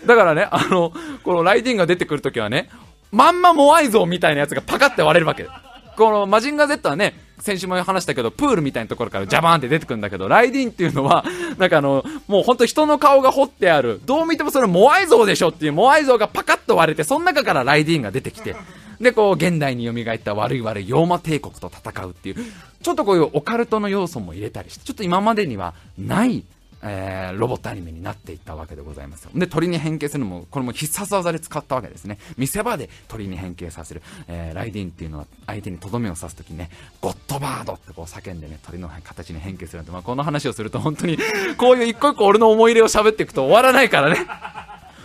[0.07, 2.69] だからね、あの、このライディンが出てくるときはね、
[3.11, 5.49] まんまモアイ像みたいなやつがパカって割れるわけ。
[5.97, 11.25] このマジンガー Z はね、先週も話したけど、プールみたいなところからジャバーンって出てくるんだけど、ライディーンっていうのは、
[11.59, 18.57] なんかあの、もうほんと人の顔が彫ってある、どう見てもそれモアイ像でしょっていうモアイ像がパカッと割れて、その中からライディーンが出てきて、
[19.01, 22.37] で、こう、現代に蘇った悪い悪い妖魔帝国と戦うっていう、
[22.83, 26.45] ちょっとこういうオカルトの要素も入れたりして、ちょっと今までにはない
[26.87, 32.19] えー、ロボットアニメになっていったわけでございますで、鳥に変形するのも、これも必殺技で使ったわけですね。
[32.37, 34.03] 見せ場で鳥に変形させる。
[34.29, 36.71] えー、ライディーンっていうのは相手にとどめを刺すときにね、
[37.01, 41.19] ゴッドバードってこう叫んでね、鳥の形に変形するんで、まあ、この話をすると本当に、
[41.57, 44.27] こういう一個一個俺の思い入れを喋っていくと終わらないからね。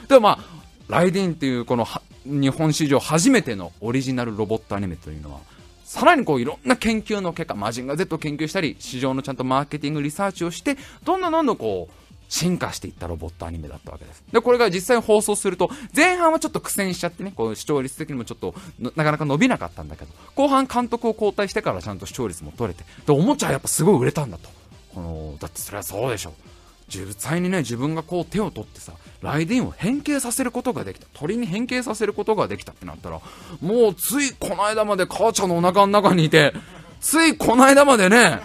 [0.09, 0.39] でもまあ、
[0.89, 1.87] ライディーンっていうこの
[2.25, 5.39] 日本史上初めてのオリジナルロボットアニメというのは、
[5.89, 14.23] さらにこういろんな研究の結果、マジンガー Z を研究したり、市場のちゃんとマーケティングリサーチをして、どんどんどんどんこう、進化していったロボットアニメだったわけです。
[14.31, 18.53] で、これが実際放送すると、前半はちょっと苦戦しちゃってね、こう視聴率的にもちょっと
[18.95, 24.47] なかなか伸びなかったんだけど、後半監督を交代してからちゃんと視聴率も取れて、で、おもちゃはやっぱすごい売れたんだと。
[24.93, 26.33] この、だってそれはそうでしょう。
[26.89, 31.07] 実際にね、自分がこう手を取ってさ、ライディンを変形させることができた。
[31.13, 33.21] 鳥に変形させることができたってなったら、
[33.61, 36.53] もうついこの間まで母ちゃんのお腹の中にいて、
[36.99, 38.41] ついこの間までね、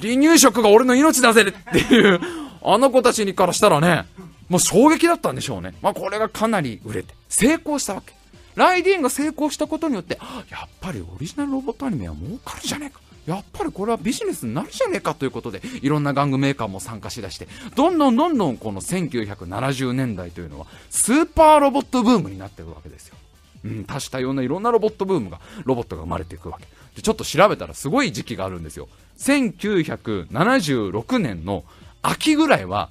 [0.00, 2.20] 離乳食が俺の命だぜっていう、
[2.62, 4.06] あの子たちにからしたらね、
[4.48, 5.74] もう衝撃だったんでしょうね。
[5.82, 8.14] まあこれがかなり売れて、成功したわけ。
[8.56, 10.18] ライディーンが成功したことによって、
[10.50, 13.00] やっぱりオリジナルロボットアニメは儲かるじゃねえか。
[13.26, 23.16] やっぱりこれはビジネスになるじゃねえかということで、いろんな玩具メーカーも参加しだして、どんどんどんどんこの1970年代というのは、スーパーロボットブームになっていくわけですよ。
[23.64, 26.66] うん、多種多様ないろんなロボットブームが、ロボットが生まれていくわけ。
[26.96, 28.88] で、ちょっと調べたらすごい時期があるんですよ。
[29.18, 31.64] 1976年の
[32.02, 32.88] 秋ぐらいは、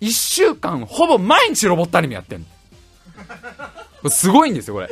[0.00, 2.46] 1週間ほぼ毎日ロボットアニメやってん
[4.02, 4.10] の。
[4.10, 4.90] すごいんですよ、これ。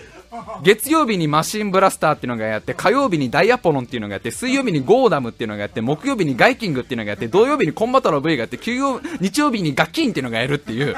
[0.63, 10.97] 月曜日にマシンブラスターっていうのがやって、火曜日にダイアポロンっていうのがやって、水曜日にゴーダムっていうのがやって、木曜日にガイキングっていうのがやって、土曜日にコンバトラ V がやって、休曜、日曜日にガキンっていうのがやるっていう。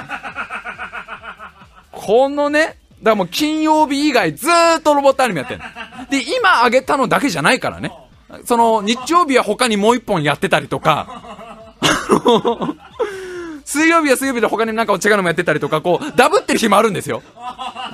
[1.92, 2.78] このね、だか
[3.10, 5.60] らもう金曜日以外ずーっとロボットアニメやってる
[6.10, 7.92] で、今あげたのだけじゃないからね。
[8.44, 11.46] その、日曜日は他にもう一本やってたりとか、
[13.66, 17.22] 水曜日は水曜日で他になんか違うのもやってたりとか、こう、ダブってる日もあるんですよ。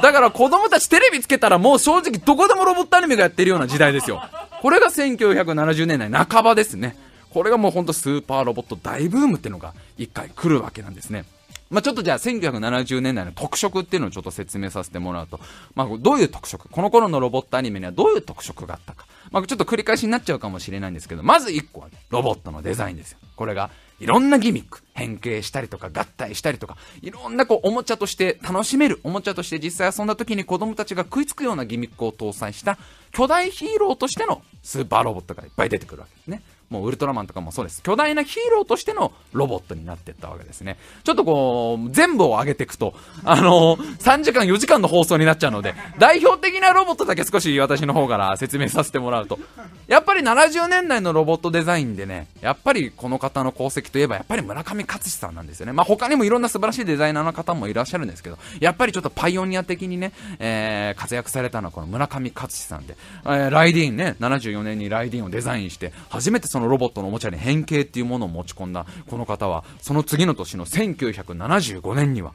[0.02, 4.22] だから子供たちテレビつけたらもう正直どこでもロボットアニメがやってるような時代ですよ。
[4.60, 6.96] これが1970年代半ばですね。
[7.30, 11.24] これがもうほんとスーパーロボット大ブームってのが一回来るわけなんですね。
[11.70, 15.40] まあ、ちょっとじゃあ1970年代の特色っていうのをちょっと説明させてもらうと、
[15.74, 16.68] まあ、どういう特色？
[16.68, 19.06] この頃のロボットアニメにはどういう特色があったか？
[19.30, 23.18] まあ、ちょっと繰り返しになっちゃうかもしれないんですけど、まず1個は、ロボットのデザインですよ。
[23.36, 23.70] これが
[24.02, 32.78] いろんなギミック、変形したりとか合体したりとか、いろんなこうおもちゃとして楽しめる、おもちゃとして実際遊んだ時に子供たちが食いつくようなギミックを搭載した
[33.12, 36.42] 巨大ヒーローとしてのスーパーロボットがいっぱい出てくるわけですね。
[36.72, 37.82] もうウルトラマンとかもそうです。
[37.82, 40.78] 巨大なヒーローとしてのロボットになってったわけですね。
[41.04, 49.38] ちょっとこう、全部を上げていくと、あのー、3時間4時間の放送になっちゃうので、代表的なロボットだけ少し私の方から説明させてもらうと、
[49.86, 55.72] やっぱり70年代のロボットデザインでね、やっぱりこの方の功績といえば、やっぱり村上勝志さんなんですよね。
[55.72, 72.32] まあ他にもいろんな素晴らしいデザイナーの方もいらっしゃるんですけど、やっぱりちょっとパイオニア的にね、えー、活躍されたのはこの村上勝志さんで、えー、ライディーンね、74年にライディーンをデザインして、初めてそののロボットのおもちゃに変形っていうものを持ち込んだこの方は、その次の年の1975年には、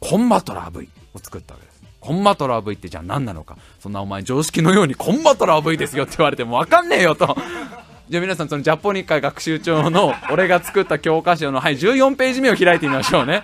[0.00, 1.78] コンバトラー V を作ったわけです。
[2.00, 3.56] コンバトラー V ってじゃあ何なのか。
[3.80, 7.36] そんなお前常識のようにコンバトラー V ですよって言われてもわかんねえよと。
[8.08, 13.42] じゃあ皆さんそのジャポニカ学習帳の俺が作った教科書のはい14ページ目を開いてみましょうね。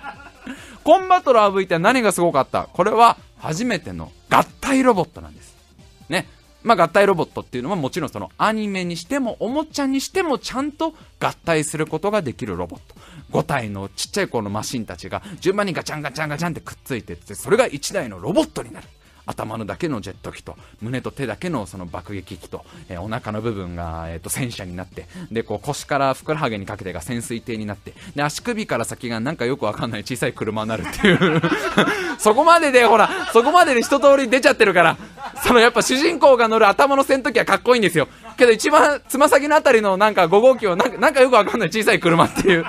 [0.83, 2.63] コンバトラー V って何がすごかった？
[2.71, 5.54] これは初めての合体ロボットなんです。
[6.65, 12.95] まあ、合体ロボットっていうのはもちろんそのアニメにしてもおもちゃにしてもちゃんと合体することができるロボット。
[13.31, 18.87] 5体のちっちゃい子のマシンたちが順番にガチャンガチャンガチャンってくっついてって、それが1台のロボットになる。
[19.25, 31.41] 頭のだけのジェット機と胸と手だけのその爆撃機と、えー、お腹の部分が、えーと、戦車になってでこう腰からふくらはぎにかけてが潜水艇になってで足首から先がなんかよくわかんない小さい車になるっていう。
[32.17, 34.97] そこまででほらそこまでで一通り出ちゃってるから
[35.43, 38.07] そのやっぱ主人公が乗る頭の戦闘機はかっこいいんですよ。
[38.37, 42.65] けど一番つま先のあたりのなんか5号機はなんかよくわかんない小さい車っていう。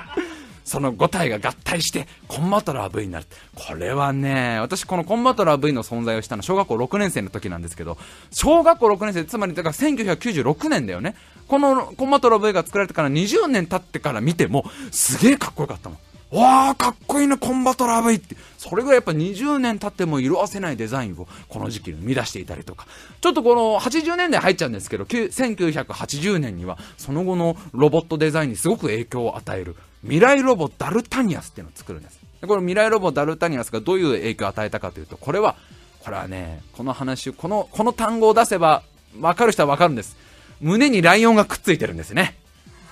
[0.67, 3.27] その5体が合体してコンバトラー V になる。
[3.55, 7.97] これはね、私このコンバトラー V の存在をしたのは小学校6年生の時なんですけど、
[8.33, 11.15] 小学校6年生、つまりだから1996年だよね。
[11.47, 15.99] このコンバトラー V が作られてから20年経ってから見ても、すげえかっこよかったもん。
[16.33, 18.37] わあ、かっこいいな、コンバトラー V って。
[18.59, 22.89] それぐらいやっぱ20年経っても色あせないデザインをこの時期に生み出していたりとか。
[23.21, 29.77] ちょっとこの80年代入っちゃうんですけど、1980年にはその後のロボットデザインにすごく影響を与える
[30.07, 32.21] 未来ロボダルタニアスっていうのを作るんです。
[32.41, 35.57] でこの未来ロボダルタニアスがどういう影響を与えたかというと、これは、
[36.01, 38.83] これはね、この話、この、この単語を出せば、
[39.21, 40.17] わかる人はわかるんです。
[40.61, 42.37] 胸にライオンがくっついてるんですね。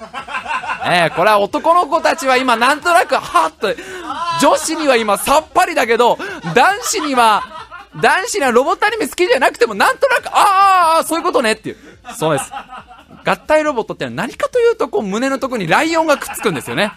[0.86, 3.74] えー、これは男の子たちは今なんとなく、はっと、
[4.40, 6.18] 女子には今さっぱりだけど、
[6.54, 7.42] 男子には、
[8.02, 11.76] 男子にはロボットアニメ好きじゃなくてもなんとなく、ああ、そういうことねっていう。
[12.18, 12.50] そうです。
[13.24, 16.92] 合体ロボットってのは何かというと、こう胸のところにライオンがくっつくんですよね。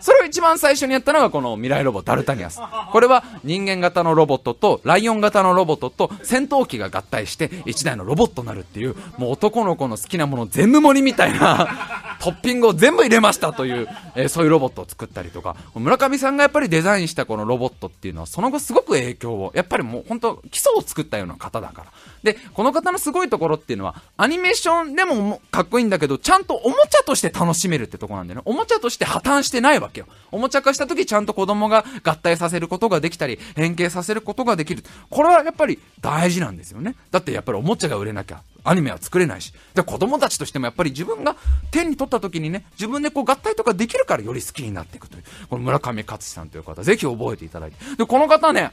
[0.00, 2.60] それを一番最初にやったのがこの未来ロボダルタニアス。
[2.92, 21.86] これは人間型のロボットとライオン型のロボットと戦闘機が合体して一台のロボットになるっていう、もう男の子の好きなもの全部盛りみたいな トッピングを全部入れましたという、えー、そういうロボットを作ったりとか、村上さんがやっぱりデザインしたこのロボットっていうのはその後すごく影響を、やっぱりもう本当基礎を作ったような方だから。
[22.26, 28.42] で、この方のすごいところっていうのは、アニメーションでもかっこいいんだけど、ちゃんとおもちゃとして楽しめるってとこなんだよね。
[28.44, 30.06] おもちゃとして破綻してないわけよ。
[30.32, 34.84] おもちゃ化した時ちゃんと子供が合体させることができたり、変形させることができる。
[35.08, 36.96] これはやっぱり大事なんですよね。
[37.10, 39.54] だってやっぱりおもちゃが売れなきゃ、アニメは作れないし。
[39.74, 41.36] で、子供たちとしてもやっぱり自分が
[41.70, 45.24] 手に取った時にね、自分でこう合体とかできるからより好きになっていくという。
[45.48, 47.76] この村上勝さんという方、ぜひ覚えていただいて。
[47.96, 48.72] で、この方ね、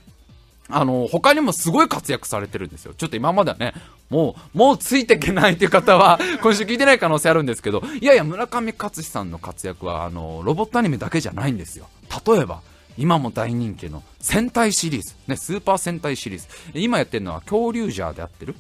[0.69, 2.93] あの、他にもすごい活躍されてるんですよ。
[2.93, 3.73] ちょっと今まではね、
[4.10, 11.88] もう、もうついていけないっていう方は、 今週聞いてない可能性あるんですけど、いやいや、村上勝志さんの活躍は、あの、ロボットアニメだけじゃないんですよ。
[12.28, 12.62] 例えば、
[12.97, 16.47] 今も大人気の戦隊シリーズ、ね、スーパー戦隊シリーズ。
[16.73, 18.56] 今やってるのは恐竜ジャーであってる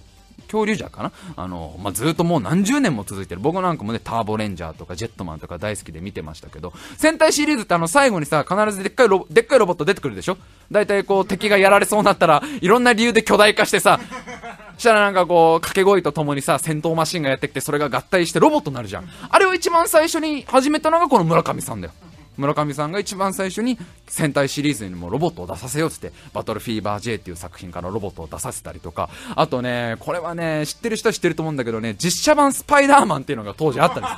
[0.47, 1.11] 恐竜ジャーかな？
[1.35, 3.41] あの、まあ、ずっともう何十年も続いてる。
[3.41, 10.37] 僕なんかもね、ターボレンジャーとかジェットマンとか大好きで見てましたけど、戦隊シリーズってあの最後にさ、必ずでっかいロでっかいロボット出てくるでしょ？
[10.71, 13.99] 大体こう敵がやられそうになったら、いろんな理由で巨大化してさ、
[14.77, 19.09] したらなんかこう、掛け声とともにさ、戦闘マシンがやってきて、それが合体してロボットになるじゃん。
[19.29, 21.93] あれを一番最初に始めたのがこの村上さんだよ。
[22.37, 34.17] 村上さんが一番最初に戦隊シリーズにもロボットを出させようって、バトルフィーバー J っていう作品からロボットを出させたりとか、あとね、これはね、知ってる人は知ってると思うんだけどね、実写版スパイダーマンっていうのが当時あったんですよ。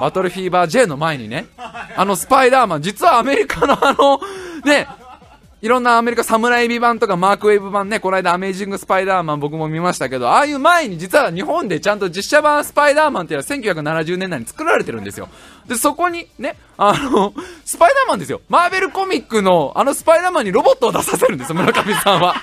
[0.00, 4.20] バトルフィーバー J の前にね、あのスパイダーマン、実はアメリカのあの、
[4.64, 4.86] ね、
[5.62, 15.28] いろんなアメリカサムライビ版とかマークウェーブ版ね、この間アメージングスパイダーマン僕も見ましたけど、ああいう前に実は日本でちゃんと実写版スパイダーマンっていうのは1970年代に作られてるんですよ。
[15.68, 18.40] で、そこにね、あの、スパイダーマンですよ。
[18.48, 22.34] マーベルコミックのあのスパイダーマンにロボットを出させるんですよ、村上さんは。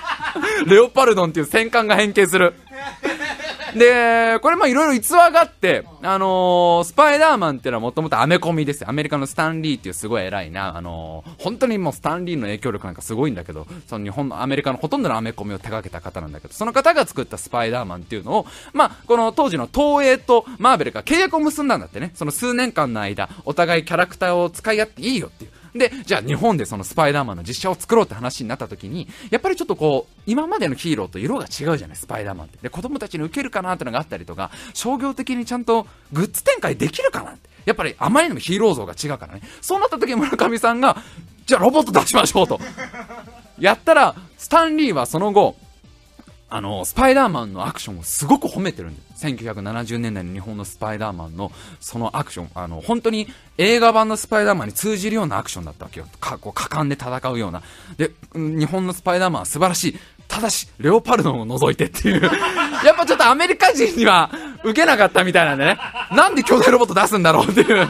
[0.66, 2.54] レオパルドンっていう戦艦が変形する。
[3.74, 8.88] で、これもいろいろ逸話があって、あのー、スパイダーマンっていうのはもともとアメコミですよ。
[8.88, 22.12] アメリカのスタンリーっていうすごい偉いな、あのー、本当にもうスタンリーの影響力なんかすごいんだけど、その日本のアメリカのほとんどのアメコミを手掛けた方なんだけど、その方が作ったスパイダーマンっていうのを、まあ、この当時の東映とマーベルが契約を結んだんだってね。
[22.14, 25.50] その数年間の間、お互いキャラクターを使い合っていいよっていう。
[25.74, 32.58] で、じゃあ日本でそのスパイダーマンの実写を作ろうって話になった時に、やっぱりちょっとこう、今までのヒーローと色が違うじゃない、スパイダーマンって。
[32.62, 37.50] で、子供たちに受けるかなってのがあったりとか、商業的にちゃんとグッズ展開できるかなって。
[37.64, 39.42] やっぱりあまりにもヒーロー像が違うからね。
[39.60, 40.96] そうなった時に村上さんが、
[41.46, 42.60] じゃあロボット出しましょうと。
[43.58, 45.56] やったら、スタンリーはその後、
[46.50, 49.26] あの、スパイダーマンのアクションをすごく褒めてるんです。
[49.26, 53.28] 1970年代の日本のスパイダーマンのそのアクション、あの、本当に
[53.58, 56.06] 映画版のスパイダーマンに通じるようなアクションだったわけよ。
[56.20, 57.62] かこう果敢で戦うような。
[57.96, 59.98] で、日本のスパイダーマンは素晴らしい。
[60.28, 62.22] ただし、レオパルドンを除いてっていう。
[62.84, 64.30] やっぱちょっとアメリカ人には
[64.62, 65.78] 受けなかったみたいなんでね。
[66.12, 67.88] なんで巨大ロボット出すんだろうっていう。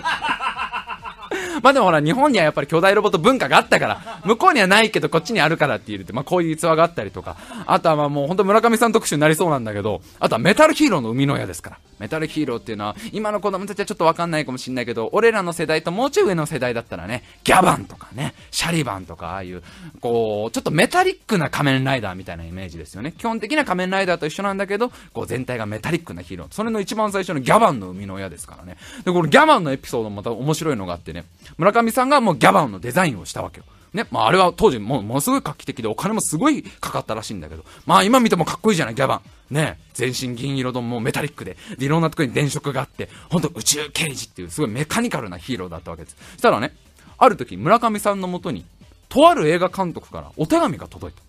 [1.64, 11.78] まあでもほら、日本にはやっぱり巨大ロボット文化があったから、向こうにはないけどこっちにあるからって言って、まあこういう逸話があったりとか、あとはまあもう本当村上さん特集になりそうなんだけど、あとはメタルヒーローの生みの親ですから。
[11.98, 19.62] メタルヒーローっていうのは、今の子供たちはちょっとわかんないかもしれないけど、俺らの世代ともうちょい上の世代だったらね、ギャバンとかね、シャリバンとか、ああいう、
[20.00, 23.12] こう、ちょっとメタリックな仮面ライダーみたいなイメージですよね。
[23.16, 26.48] 基本的な仮面ライダーと一緒なんだけど、こう全体がメタリックなヒーロー。
[26.52, 28.76] それの一番最初のギャバンの生みの親ですからね。
[29.04, 31.24] で、このギャバンのエピソードもまた面白いのがあってね、
[31.58, 33.64] 村上さんがもうギャバンのデザインをしたわけよ。
[33.92, 39.54] ね、まああれは当時もうものすごい画期的でお金もすごいかかったらしいんだけど、まあ今見てもかっこいいじゃない、ギャバン。
[39.54, 46.16] ね、全身銀色のもうメタリックで、いろんなとこに電飾があって、ほんと宇宙刑事っていうすごいメカニカルなヒーローだったわけです。
[46.36, 46.74] したらね、
[47.18, 48.64] ある時村上さんのもとに、
[49.08, 51.22] とある映画監督からお手紙が届いた。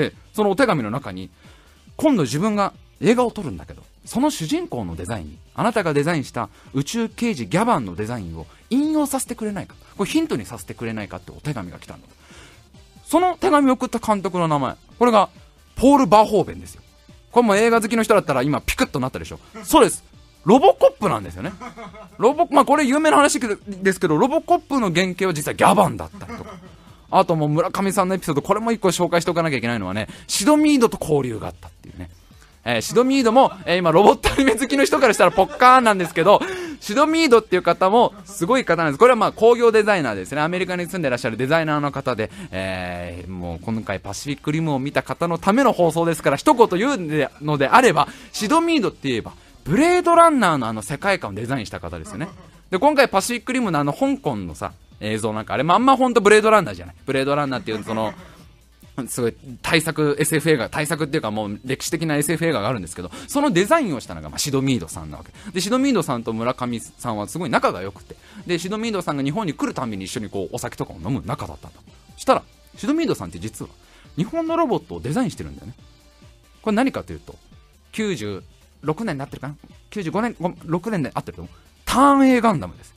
[0.00, 1.28] で、そのお手紙の中に、
[1.96, 9.74] 今度自分が映画を撮るんだけど、その主人公のデザインに、あなたがデザインした宇宙刑事ギャバンのデザインを引用させてくれないか。
[9.96, 12.08] これヒントにさせてくれないかってお手紙が来たんだ。
[13.06, 15.28] その手紙を送った監督の名前、これが、
[15.76, 16.82] ポール・バーホーベンですよ。
[17.30, 19.38] これも映画好きの人だったら今ピクッとなったでしょ。
[19.64, 20.04] そうです。
[20.44, 21.52] ロボコップなんですよね。
[22.18, 26.54] ロボ、まあこれ有名な話ですけど、ロボコップの原型は実はギャバンだったりとか。
[27.10, 32.10] あともう村上さんのエピソード、これも一個紹介しておかなきゃいけないのはね、シドミードと交流があったっていうね。
[32.64, 36.40] えーシドミードも、えー今ロボットアニメ好きの人からしたらポッカーンなんですけど、
[36.80, 38.98] シドミードっていう方もすごい方なんです。
[38.98, 40.40] これはまあ工業デザイナーですね。
[40.40, 49.32] アメリカに住んでらっしゃるデザイナーの方で、えーもう今回パシフィックリムを見た方のための放送ですから、一言言うのであれば、シドミードって言えば、
[49.64, 52.28] ブレードランナーのあの世界観をデザインした方ですよね。
[52.70, 56.94] で、今回パシフィックリムのあの香港のさ、映像なんか、あれまんまほんとブレードランナーじゃない。
[57.06, 58.12] ブレードランナーっていうその、
[59.08, 65.32] すごい大作 SF 映画、大作っていうかもう歴史的な SF 映画があるんですけど、そのデザインをしたのが、まあ、シドミードさんなわけ。
[65.52, 68.16] で、シドミードさんと村上さんはすごい仲が良くて、
[68.46, 71.80] で、シドミードさんが日本に来るたびに一緒にこう、お酒とかを飲む仲だったんだ。
[72.16, 72.42] したら、
[72.76, 73.70] シドミードさんって実は、
[74.16, 75.74] 日本のロボットをデザインしてるんだよね。
[76.60, 77.36] これ何かというと、
[77.92, 78.42] 96
[79.04, 79.56] 年になってるかな
[79.90, 81.54] ?95 年、6年で合ってると思う。
[81.86, 82.94] ターン A ガンダムです。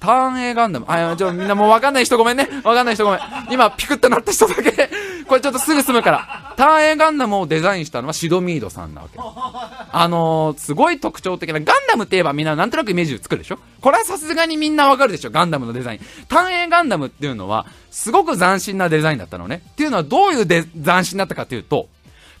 [0.00, 0.86] ターン A ガンダム。
[0.88, 2.48] あ、ちょ、みんなもうわかんない人ごめんね。
[2.62, 3.20] わかんない人ごめん。
[3.50, 4.90] 今、ピクッとなった人だけ。
[5.26, 6.54] これちょっとすぐ済むから。
[6.56, 9.18] ターン A ガンダムをデザインしたのはシドミードさんなわけ。
[9.18, 13.58] あのー、すごい特徴的な、ガンダムって言えばみんななんとなくイメージ作るでしょ？
[13.80, 15.30] これはさすがにみんなわかるでしょ？
[15.30, 16.00] ガンダムのデザイン。
[16.28, 19.62] ターン A ガンダムっていうのは、すごく斬新なデザインだったのね。
[19.72, 21.88] っていうのはどういうデ斬新だったかっていうと、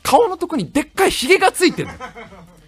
[0.04, 1.94] 顔のとこにでっかいヒゲがついてるの。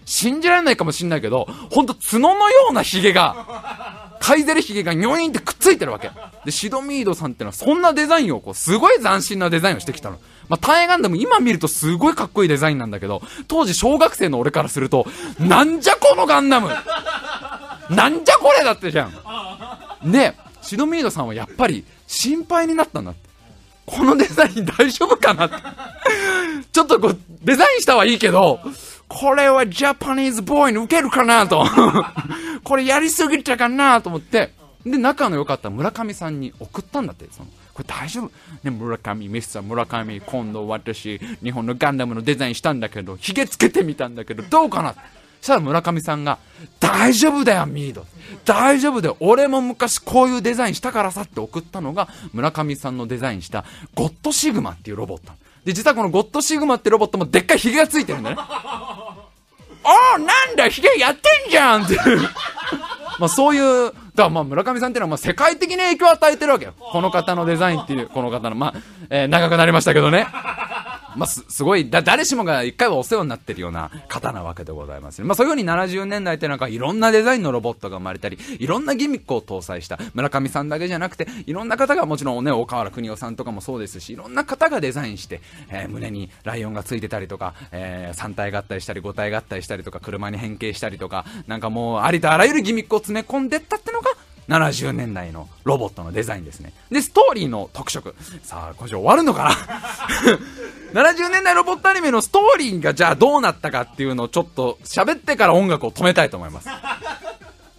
[0.05, 6.11] 信じられないかもしんないけど、ほんと角のようなヒゲが、カイゼルヒゲがニョインってくっついてるわけ。
[6.45, 10.19] で、シドミードさんってのはそんなデザインをこう、すごい斬新なデザインをしてきたの。
[10.47, 15.07] まあ、ターンエガンダム今見るとすごいかっこいいデザインなんだけど、当時小学生の俺からすると、
[15.39, 16.69] なんじゃこのガンダム
[17.89, 19.09] なんじゃこれだってじゃ
[20.03, 20.11] ん。
[20.11, 23.31] で、シドミードさんはやっぱり心配になったんだって。
[23.87, 25.55] このデザイン大丈夫かなって。
[26.71, 28.59] ちょっとこう、デザインしたはいいけど、
[29.07, 31.65] これはジャパニーズボーイに受けるかなと。
[32.63, 34.53] これやりすぎたかなと思って、
[34.85, 37.27] で、仲の良かった村上さんに送ったんだって。
[37.31, 38.31] そのこれ大丈夫？
[38.63, 44.93] ね、村上、ミスター村上、今度私、日本のガンダムのデザインしたんだけど、ヒゲつけてみたんだけど、どうかな？
[45.39, 46.37] そしたら村上さんが、
[46.79, 48.05] 大丈夫だよ、ミード。
[48.45, 49.17] 大丈夫だよ。
[49.19, 53.63] 俺も昔こういうデザインしたからさって送ったのが、村上さんのデザインした、
[53.95, 55.31] ゴッドシグマっていうロボット。
[55.63, 58.37] で、実はこのゴッドシグマってロボットもでっかいヒゲがついてるんだね。
[59.83, 62.21] ああ、なんだ、ヒゲやってんじゃんっていう。
[63.19, 66.73] まあそういう、だからまあ村上さんっていうのはまあ世界的に影響を与えてるわけよ。
[66.79, 68.73] この方のデザインっていう、この方の、まあ、
[69.09, 70.27] えー長くなりましたけどね。
[71.15, 75.27] まあす、すごい、だ、誰しもが一回はお世話になってるような方なわけでございますね。
[75.27, 94.11] まあそういうふうに70年代ってなんかいろんなデザインのロボットが生まれたり、いろんなギミックを搭載した村上さんだけじゃなくて、いろんな方がもちろんね、大河原邦夫さんとかもそうですし、いろんな方がデザインして、えー胸にライオンがついてたりとか、えー、3体があったりしたり、5体があったりしたりとか、車に変形したりとか、なんかもうありとあらゆるギミックを詰め込んでったってのが、
[94.51, 96.73] 70年代のロボットのデザインですね。
[96.89, 98.13] で、ストーリーの特色。
[98.43, 99.43] さあ、今週終わるのか
[100.93, 106.67] な ?70 年代ロボットアニメのストーリーがじゃあどうなったかっていうのをちょっと喋ってから音楽を止めたいと思います。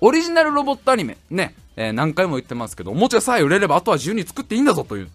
[0.01, 5.11] オリジナルロボットアニメ、ね、えー何回も言ってますけど、おもちゃさえ売れればあとは自由に作っていいんだぞという、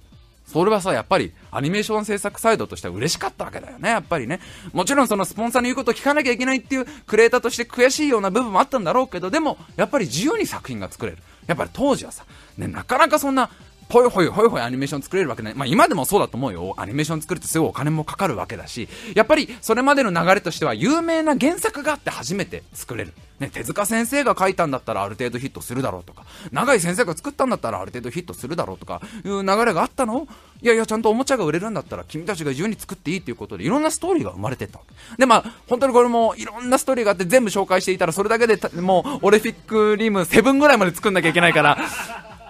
[0.48, 4.40] それはさ、やっぱりアニメーション制作サイドとしては嬉しかったわけだよね、やっぱりね。
[4.72, 11.18] もちろんそのスポンサーの言うことを聞かなきゃいけないっていうクリエイターとして悔しいような部分もあったんだろうけど、でも、やっぱり自由に作品が作れる。
[11.48, 12.26] やっぱり当時はさ、
[12.58, 13.50] ね、なかなかそんな、
[13.90, 15.54] ほいほいほいほいアニメーション作れるわけない。
[15.54, 16.74] まあ今でもそうだと思うよ。
[16.78, 23.14] アニメーション作るってすごいお金もかかるわけだし、やっぱりそれまでの流れとしては有名な原作があって初めて作れる。
[23.40, 30.28] ね、手塚先生が書いたんだったらある程度ヒットするだろうとか、長井先生が作ったんだったらある程度ヒットするだろうとかいう流れがあったの、
[30.62, 34.96] いやいやちゃんとおもちゃが売れるんだったら君たちが自由に作っていいっていうことでいろんなストーリーが生まれてったわけ。
[35.18, 41.78] でまあ本当にこれもいろんなストーリーがあって全部紹介していたらそれだけでもうオレフィックリム7ぐらいまで作んなきゃいけないから、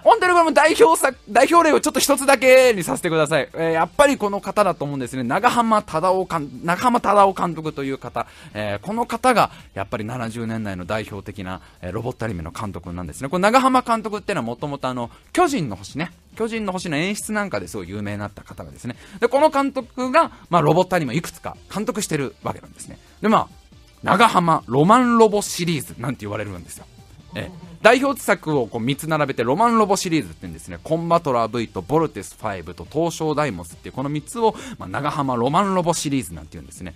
[0.08, 3.48] 本当にこれも代表作、代表例をちょっと一つだけにさせてください。
[3.52, 5.22] えー、やっぱりこの方だと思うんですね。
[5.22, 13.28] 長浜忠夫監、長浜忠夫監督という方、えー、この方がやっぱり70年代の代表的な、えー、ロボットアニメの監督なんですね。
[13.28, 16.10] これ長浜監督っていうのはもともとあの、巨人の星ね。
[16.36, 18.96] 巨人の星の演出なんかですごい有名になった方がですね。
[19.20, 22.98] で、この監督が、まあ、ロボットアニメいくつか監督してるわけなんですね。
[23.20, 23.48] で、まあ、
[24.02, 26.86] 長浜ロマンロボシリーズなんて言われるんですよ。
[27.34, 27.50] え
[27.82, 30.78] 代表作をこう3つ並べてロマンロボシリーズって言うんですね。
[30.82, 36.94] コンバトラー V とボルテス5と東証ダイモスっていうこの3つを、まあ、長浜ロマンロボシリーズなんて言うんですね。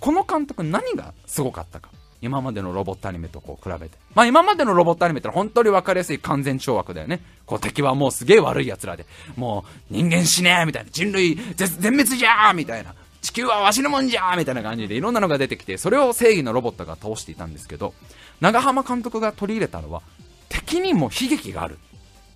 [0.00, 1.90] この監督何がすごかったか。
[2.20, 3.98] 今までのロボットアニメとこう比べて。
[4.14, 7.20] まあ今までのロボットアニメって本当に分かりやすい完全懲悪だよね。
[7.46, 9.06] こう敵はもうすげえ悪い奴らで、
[9.36, 17.92] もう人間死ねーみたいな、人類全滅じゃーみたいな、地球はわしのもんじゃーみたいな感じでいろんなのが出てきて、それを正義のロボットが倒していたんですけど、
[18.40, 20.02] 長浜監督が取り入れたのは、
[20.48, 21.78] 敵にも悲劇がある。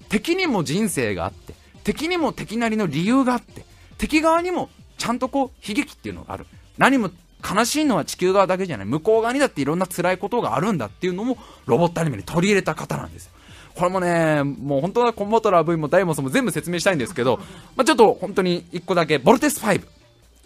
[0.09, 3.65] 敵にも人生があって、敵にも敵なりの理由があって、
[3.99, 6.47] 敵側にもちゃんとこう悲劇っていうのがある。
[6.77, 7.11] 何も
[7.49, 8.87] 悲しいのは地球側だけじゃない。
[8.87, 13.33] 向こう側にだっていろんな辛いことがあるんだっていうのもロボットアニメに取り入れた方なんですよ。
[13.75, 17.39] これもね、もう本当はコンボトラー V もダイモンスも全部説明したいんですけど、
[17.77, 19.98] まあ、ちょっと本当に1個だけ、ボルテス5。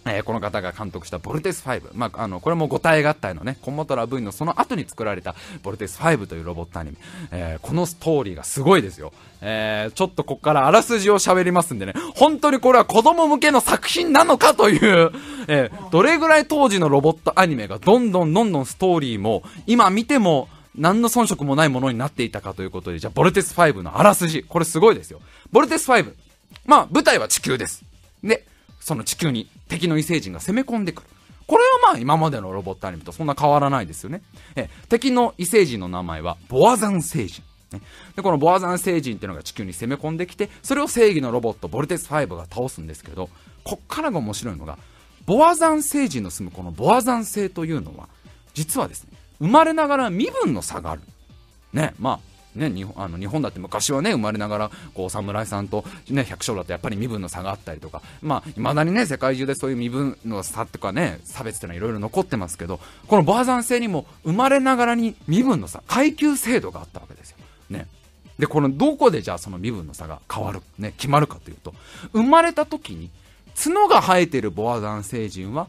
[0.05, 1.91] えー、この方が監督したボルテス5。
[1.93, 6.97] まあ、あの、これも五体合体のね、コンモトラ V のその後に作られたボルテス5というロボットアニメ。
[7.31, 9.13] えー、このストーリーがすごいですよ。
[9.41, 15.11] えー、ちょっとここからあらすじを喋りますんでね、本当にこれは子供向けの作品なのかという、
[15.47, 24.43] えー、どれぐらい当時のロボットアニメがどんどんどんどんストーリーも、今見ても、何の遜色もないものになっていたかということで、じゃあ、ボルテス5のあらすじ。
[24.43, 25.21] これすごいですよ。
[25.51, 26.13] ボルテス5。
[26.65, 27.83] まあ、舞台は地球です。
[28.23, 28.45] で、
[28.83, 31.09] その地球に敵の異星人が攻め込んでくる。
[31.47, 34.21] これはまあ今までのロボットアニメとそんな変わらないですよね。
[34.55, 37.43] え敵の異星人の名前はボアザン星人。
[37.71, 37.81] ね、
[38.15, 43.29] でこのボアザン星人っていうのが地球に攻め込んできて、それを正義のロボットボルテス5が倒すんですけど、
[43.63, 44.77] こっからが面白いのが、
[45.25, 48.09] ボアザン星人の住むこのボアザン星というのは、
[48.53, 51.01] 実はですね、生まれながら身分の差がある。
[51.71, 67.37] ね、まあ、ね、日本あの日本だって昔はね生まれながらこう侍さんと、ね、百姓だとやっぱり身分の差があったりとかまあ未だにね世界中でそういう身分の差とかね差別っていうのはいろいろ残ってますけどこのバーザン制にも生まれながらに身分の差階級制度があったわけですよ。
[67.69, 67.87] ね。
[68.37, 71.73] でこのどこでじゃあその身分の差が変わる、ね、決まるかというと
[72.13, 73.11] 生まれた時に
[73.55, 75.67] 角が生えてるボアザン星人は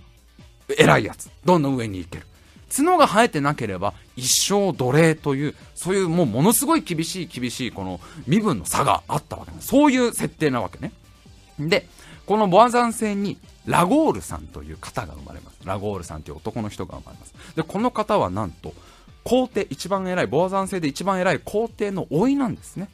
[0.79, 1.31] 偉いやつ。
[1.45, 2.27] どんどん上に行ける。
[2.69, 9.69] 角が生えてなければ一生奴隷という、そういうもうものすごい厳しい厳しいこの身分の差があったわけなんです。
[9.69, 10.93] そういう設定なわけね。
[11.59, 11.87] で、
[12.27, 15.59] このボアザン星にラゴールさんという方が生まれます。
[15.65, 17.35] ラゴールさんという男の人が生まれます。
[17.57, 18.75] で、この方はなんと、
[19.25, 22.89] 皇帝、一番偉い、ボアザン星で一番偉い皇帝の老いなんですね。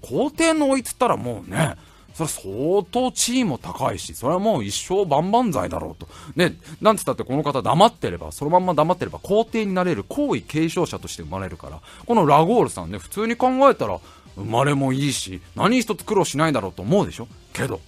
[0.00, 1.76] 皇帝の老いっつったらもうね、
[2.14, 6.08] それ相当地位も高いし、それはもう一生万々歳だろうと。
[6.36, 14.00] ね、なんつったってこの方黙ってれば、そのまんま黙ってれば皇帝になれる皇位継承者として生まれるから、このラゴールさんね、普通に考えたら、
[14.34, 17.28] 生まれもいいし、何一つ苦労しないだろうと思うでしょ？
[17.52, 17.80] けど、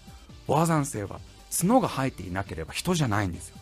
[0.47, 1.18] ワーザン星は
[1.51, 3.57] 角が生えていなければ人じゃないんですよ。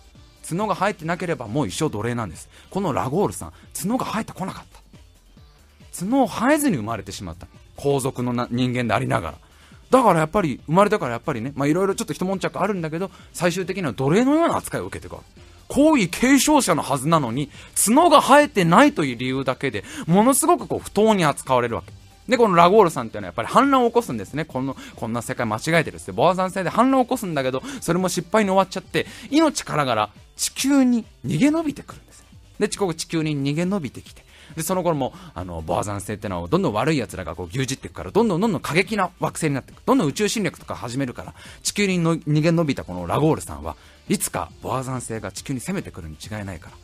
[0.49, 2.49] 角が生えてなければもう一生奴隷なんです。
[2.71, 4.81] このラゴールさん、角が生えてこなかった。
[6.05, 7.47] 角を生えずに生まれてしまった。
[7.77, 9.39] 皇族の人間でありながら。
[9.93, 15.23] だからやっぱり、生まれたからやっぱりね、まあいろいろちょっと一悶着あるんだけど、最終的には奴隷のような扱いを受けてくる。
[15.69, 21.93] 皇位継承者のはずなのに、角が生えてないという理由だけで、ものすごくこう不当に扱われるわけ。
[22.27, 24.47] で、このラゴールさんっていうのはやっぱり反乱を起こすんですね。
[24.47, 32.25] この、こんな世界間違えてるっってボアザン星で反乱を起こすんだけど、それも失敗に終わっちゃって、命からがら地球に逃げ延びてくるんです。
[32.59, 34.25] で、地球に逃げ延びてきて、
[34.57, 39.83] で、その頃も、あの、ボアザン星ってのは、どんどん悪い奴らがこう牛耳っていくから、どんどんどんどん過激な惑星になっていく。
[39.85, 43.77] どんどん宇宙侵略とか始めるから、地球にの逃げ延びたこのラゴールさんは、
[44.09, 46.77] いつかボアザン星が地球に攻めてくるに違いないから、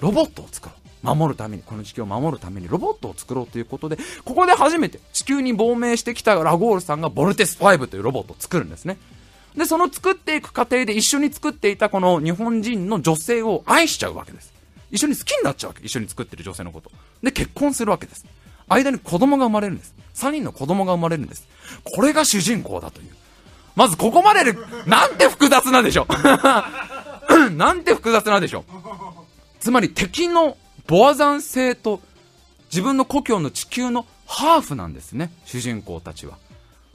[0.00, 0.86] ロボットを作ろう。
[1.14, 8.98] 守るために、この地球を守るためにロボットを作ろうということで、ここで初めて地球に亡命してきたラゴールさんがボルテス5というロボットを作るんですね。
[9.56, 14.52] で、その作っていく過程で一緒に作っていたこの日本人の女性を愛しちゃうわけです。
[14.90, 15.84] 一緒に好きになっちゃうわけ。
[15.84, 16.90] 一緒に作ってる女性のこと。
[17.22, 18.24] で、結婚するわけです。
[18.68, 19.94] 間に子供が生まれるんです。
[20.14, 21.46] 3人の子供が生まれるんです。
[21.84, 23.08] これが主人公だという。
[23.74, 26.06] まずここまでで、なんて複雑なんでしょ
[27.28, 27.50] う。
[27.50, 28.64] なんて複雑なんでしょう。
[29.60, 30.56] つまり敵の
[30.86, 32.00] ボアザン星と
[32.70, 35.30] 自分の故郷の地球のハーフなんですね。
[35.44, 36.38] 主人公たちは。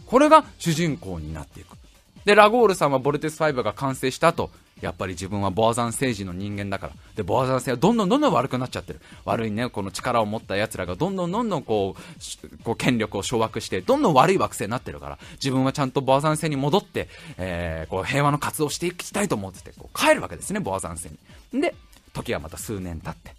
[0.06, 1.78] これが主人公になっていく。
[2.26, 4.52] で、ラゴールさんはボルテス5が完成した後、
[4.82, 6.94] やっぱり自分はボアザン星人の人間だから。
[7.16, 9.02] で、ボアザン星はどんどんどんどん悪くなっちゃってる。
[9.26, 21.10] 悪いね、この力を持った奴らがどんどんどんどんこう、こう権力を掌握して、どんどん悪い惑星になってるから、自分はちゃんとボアザン星に戻って、えー、こう平和の活動をしていきたいと思ってて、こう帰るわけですね、ボアザン星
[21.54, 21.62] に。
[21.62, 21.76] で、
[22.14, 23.36] 時はまた数年経って、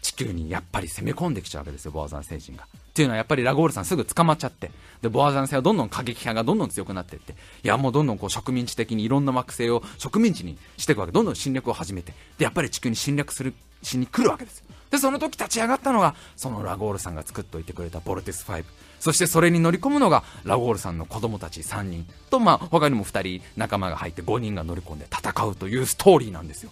[0.00, 2.66] 地球にやっぱり攻め込んできちゃうわけですよ、ボアザン星人が。
[2.92, 4.70] っていうのはやっぱりラゴールさんすぐ捕まっちゃって、
[5.00, 14.66] で、ボアザン星はどんどん過激派がどんどん強くなっていって、いやもうどんどんこう植民地的にいろんな惑星を植民地にしていくわけ、どんどん侵略を始めて、で、やっぱり地球に侵略する、しに来るわけですよ。
[14.90, 18.62] で、その時立ち上がったのが、そのラゴールさんが作っておいてくれたボルテス5。
[19.00, 26.70] そしてそれに乗り込むのが、ラゴールさんの子供たち3人と、まあ、他にも2人仲間が入って5人が乗り込んで戦うというストーリーなんですよ。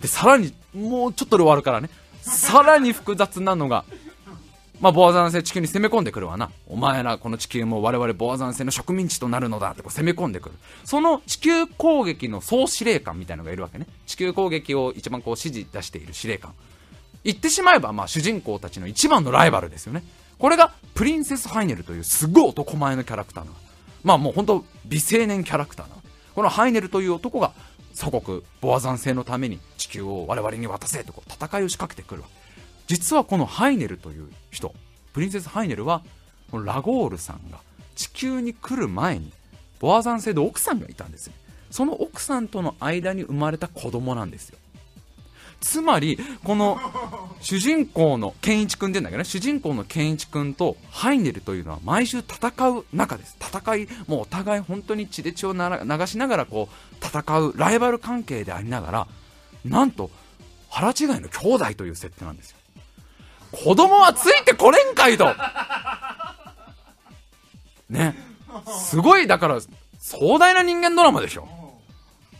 [0.00, 1.90] で、さらに、もうちょっとで終わるからね、
[2.22, 3.84] さらに複雑なのが、
[4.80, 6.50] まあ、ボアザン星地球に攻め込んでくるわな。
[6.68, 10.54] お前ら、この地球も我々ボアザン星の植民地となるのだってこう攻め込んでくる。
[10.84, 13.86] その地球攻撃の総司令官みたいのがいるわけね。
[14.06, 16.54] 地球攻撃を一番こう指示出している司令官。
[17.24, 20.04] 言ってしまえば、まあ、主人公たちの一番のライバルですよね。
[20.38, 23.50] これが、プリンセス・ハイネルというすごい男前のキャラクターな
[24.04, 25.96] まあもう本当美青年キャラクターな
[26.34, 27.52] このハイネルという男が、
[27.94, 32.37] 祖国、ボアザン星のために地球を我々に渡せとこう戦いを仕掛けてくるわけ。
[32.88, 34.74] 実はこのハイネルという人、
[35.12, 36.02] プリンセスハイネルは、
[36.52, 37.60] ラゴールさんが
[37.94, 39.30] 地球に来る前に、
[39.78, 41.34] ボアザン星で奥さんがいたんですよ。
[41.70, 44.58] その奥さんとの間に生まれた子供なんですよ。
[45.60, 46.78] つまり、この
[47.40, 53.36] 主人公のケンイチ君って言うんだけどね、主人公のケンイチ君とハイネルというのは毎週戦う仲です。
[53.40, 55.58] 戦い、もうお互い本当に血で血を流
[56.06, 59.08] しながらこう戦うライバル関係でありながら、
[59.64, 60.10] なんと
[60.70, 62.57] 腹違いの兄弟という設定なんですよ。
[63.52, 65.34] 子供はついてこれんかいと。
[67.88, 68.14] ね。
[68.66, 69.58] すごい、だから、
[69.98, 71.48] 壮大な人間ドラマでしょ。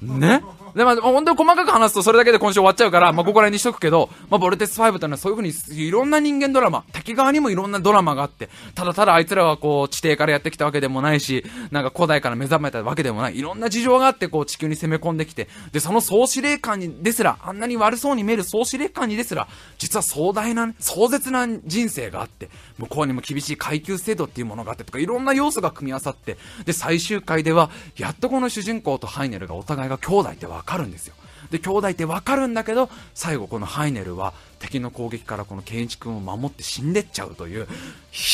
[0.00, 0.42] ね。
[0.76, 5.52] で、まあ、本当に細かく話すとそれだけで今週終わっちゃうから、まあ、ここら辺にしとくけど、まあ、ボルテス5というのはそういうふうに
[5.86, 19.48] いろんな人間ドラマ、敵側にもいろんなドラマがあって、ただただあいつらはこう、地底からやってきたわけでもないし、なんか古代から目覚めたわけでもない、いろんな事情があってこう、地球に攻め込んできて、で、その総司令官にですら、あんなに悪そうに見える総司令官にですら、
[19.78, 22.48] 実は壮大な、壮絶な人生があって、
[22.78, 31.14] 向こうにも厳しい階級制度っていうものがあってとか、いろんな要素が組み合わさって、で、最終回では、やっとこの主人公とハイネルがお互いが兄弟ってわかるんですよ。
[31.50, 37.66] で、兄弟ってわかるんだけど、最後このハイネルは敵の攻撃からこのケンイチ君を守って死んでっちゃうという、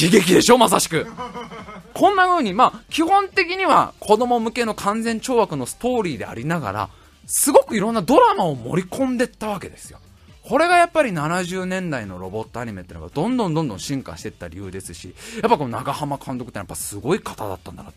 [0.02, 1.06] 悲劇でしょ、まさしく。
[1.94, 6.88] こんな風に、まあ、基本的には子供向けの完全懲悪のストーリーでありながら、
[7.26, 9.98] すごくいろんなドラマを盛り込んでったわけですよ。
[10.42, 17.92] これがやっぱり70年代のロボットアニメっていうのがどんどんどんどん進化していった理由ですし、やっぱこの長浜監督ってやっぱすごい方だったんだな。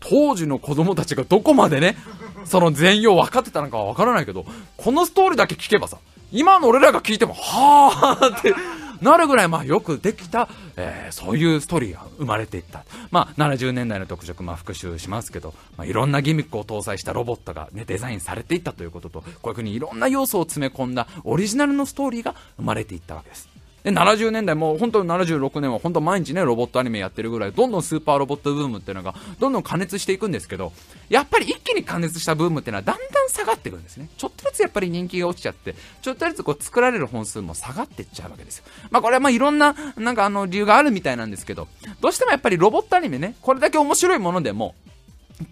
[0.00, 1.96] 当時の子供たちがどこまでね、
[2.44, 4.46] その全容分かってたのかは分からないけど、
[4.76, 5.98] このストーリーだけ聞けばさ、
[6.32, 8.54] 今の俺らが聞いても、はーって
[9.00, 12.84] なるぐらい、まあよくできた、えー、そういうストーリーが生まれていった。
[13.10, 23.48] まあ70年代の特色、まあ復習しますけど、まあいろんなギミックを搭載したロボットがね、デザインされていったということと、こういうふうにいろんな要素を詰め込んだオリジナルのストーリーが生まれていったわけです。
[23.84, 30.72] で、70年代もう本当に76年は本当毎日ね、ロボットアニメやってるぐらい、どんどんスーパーロボットブームっていうのが、どんどん加熱していくんですけど、
[31.08, 34.08] やっぱり一気に加熱したブームっていうのはだんだん下がっていくんですね。
[34.16, 38.64] ちょっとずつやっぱり人気が落ちちゃって、ちょっとずつこう作られる本数も下がっていっちゃうわけですよ。
[38.90, 41.68] まあこれはまあいろんな、なんかあの理由があるみたいなんですけど、
[42.00, 44.74] どうしてもやっぱりロボットアニメね、これだけ面白いものでも、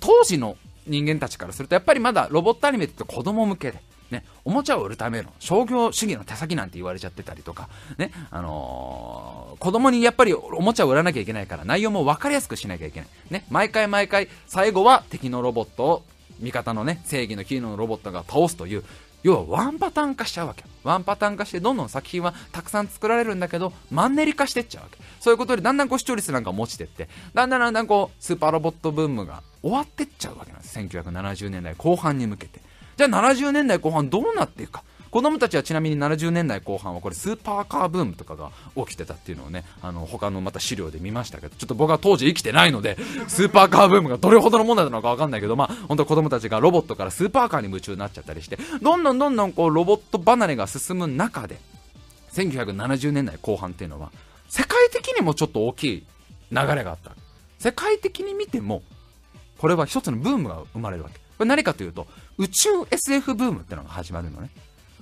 [0.00, 0.56] 当時の
[0.86, 13.08] 人間たちからするとやっぱりまだロボットアニメって子供向けで、ね、おもちゃを売るための商業主義の手先なんて言われちゃってたりとか、ね、あのー、子供にやっぱりおもちゃを売らなきゃいけないから内容も分かりやすくしなきゃいけない。
[13.30, 16.04] ね、毎回毎回最後は敵のロボットを
[16.40, 18.84] 味方のね、正義のヒーローのロボットが倒すという、
[19.22, 20.64] 要はワンパターン化しちゃうわけ。
[20.84, 24.98] ワンパターン化してどんどん作品はたくさん作られるんだけど、マンネリ化してっちゃうわけ。
[25.20, 30.78] そういうことでだんだんこう視聴率なんかも落ちてって、だんだんだんだんこうスーパーロボットブームが終わってっちゃうわけなんです。
[30.78, 32.60] 1970年代後半に向けて。
[32.96, 34.82] じゃあ70年代後半どうなっていくか。
[35.10, 51.56] 子供たちはちなみに70年代後半はこれスーパーカーブームとかが起きてたっていうのをねあの他のまた資料で見ましたけどちょっと僕は当時生きてないのでスーパーカーブームがどれほどのものなのか分かんないけどまあ本当子供たちがロボットからスーパーカーに夢中になっちゃったりしてどんどんどんどんこうロボット離れが進む中で
[52.32, 54.10] 1970年代後半っていうのは
[54.48, 56.06] 世界的にもちょっと大きい
[56.50, 57.12] 流れがあった
[57.58, 58.82] 世界的に見ても
[59.56, 62.06] これは一つのブームが生まれるわけこれ何かというと
[62.38, 64.50] 宇宙 SF ブームってのが始まるのね。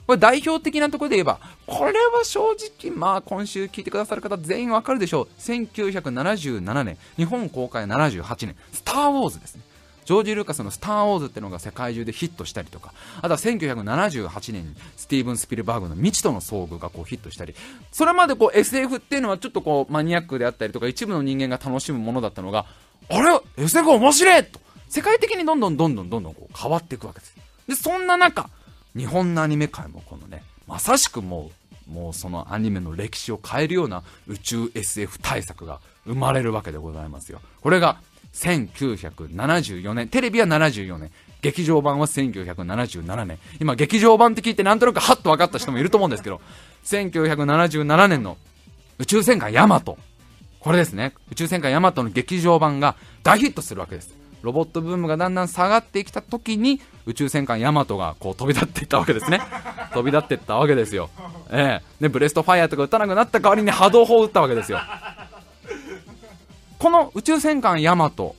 [0.06, 5.28] これ代表的なところで言えばこれは正直まあ今週聞いてくださる方全員わかるでしょう。
[5.40, 9.62] 1977年日本公開78年スター・ウォーズですね。
[10.04, 12.92] ジョージ・ルーカスの「スター・ウォーズ」ってのが世界中でヒットしたりとか。
[13.18, 17.54] あとは1978年にスティーブン・スピルバーグの「未知との遭遇」がこうヒットしたり。
[17.90, 22.66] それまでこう SF っていうのはちょっとこうマニアックであったりとか一部の人間が楽しむものだったのが
[23.08, 24.60] あれ？SF 面白いと
[24.94, 27.36] 世界的にどんどんどんどんどんどんこう変わっていくわけです
[27.66, 28.48] でそんな中
[28.96, 31.50] 日本のアニメ界もこのねまさしくも
[31.88, 37.98] うもうそのアニメの歴史を変えるような宇宙 SF 対策が生まれるわけでございますよこれが
[38.34, 43.38] 1974年、テレビは74年、劇場版は1977年。
[43.60, 46.40] 今、劇場版って聞いてなんとなくハッと分かった人もいると思うんですけど、
[46.84, 48.36] 1977年の
[48.98, 49.96] 宇宙戦艦ヤマト。
[50.58, 51.14] これですね。
[51.30, 54.23] 宇宙戦艦ヤマトの劇場版が大ヒットするわけです。
[54.44, 59.40] ロボットブームがだんだん下がってきた時に、宇宙戦艦ヤマトがこう飛び立っていったわけですね。
[59.92, 61.08] 飛び立っていったわけですよ。
[61.50, 64.80] ええで、ブレストファイアとか撃たなくなった代わりに波動砲を撃ったわけですよ。
[66.78, 68.36] この宇宙戦艦ヤマト、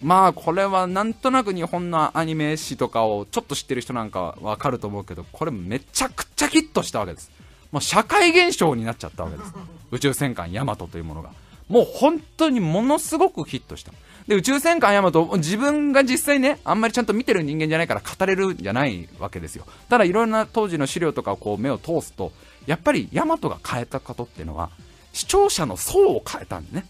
[0.00, 7.32] まあこれはなんとなく日本のアニメ史とかをちょっと知ってる人なんかわかると思うけど、これめちゃくちゃヒットしたわけです。
[7.72, 9.52] もう社会現象になっちゃったわけです。
[9.90, 11.30] 宇宙戦艦ヤマトというものが。
[11.68, 13.92] もう本当にものすごくヒットした。
[14.26, 19.66] で、宇宙戦艦ヤマト、自分が実際ね、あんまりちゃんと見てる人間じゃないから語れるんじゃないわけですよ。
[19.90, 22.32] ただいろんな当時の資料とかをこう目を通すと、
[22.66, 24.70] やっぱりヤマトが変えたことっていうのは、
[25.12, 26.86] 視聴者の層を変えたんでね。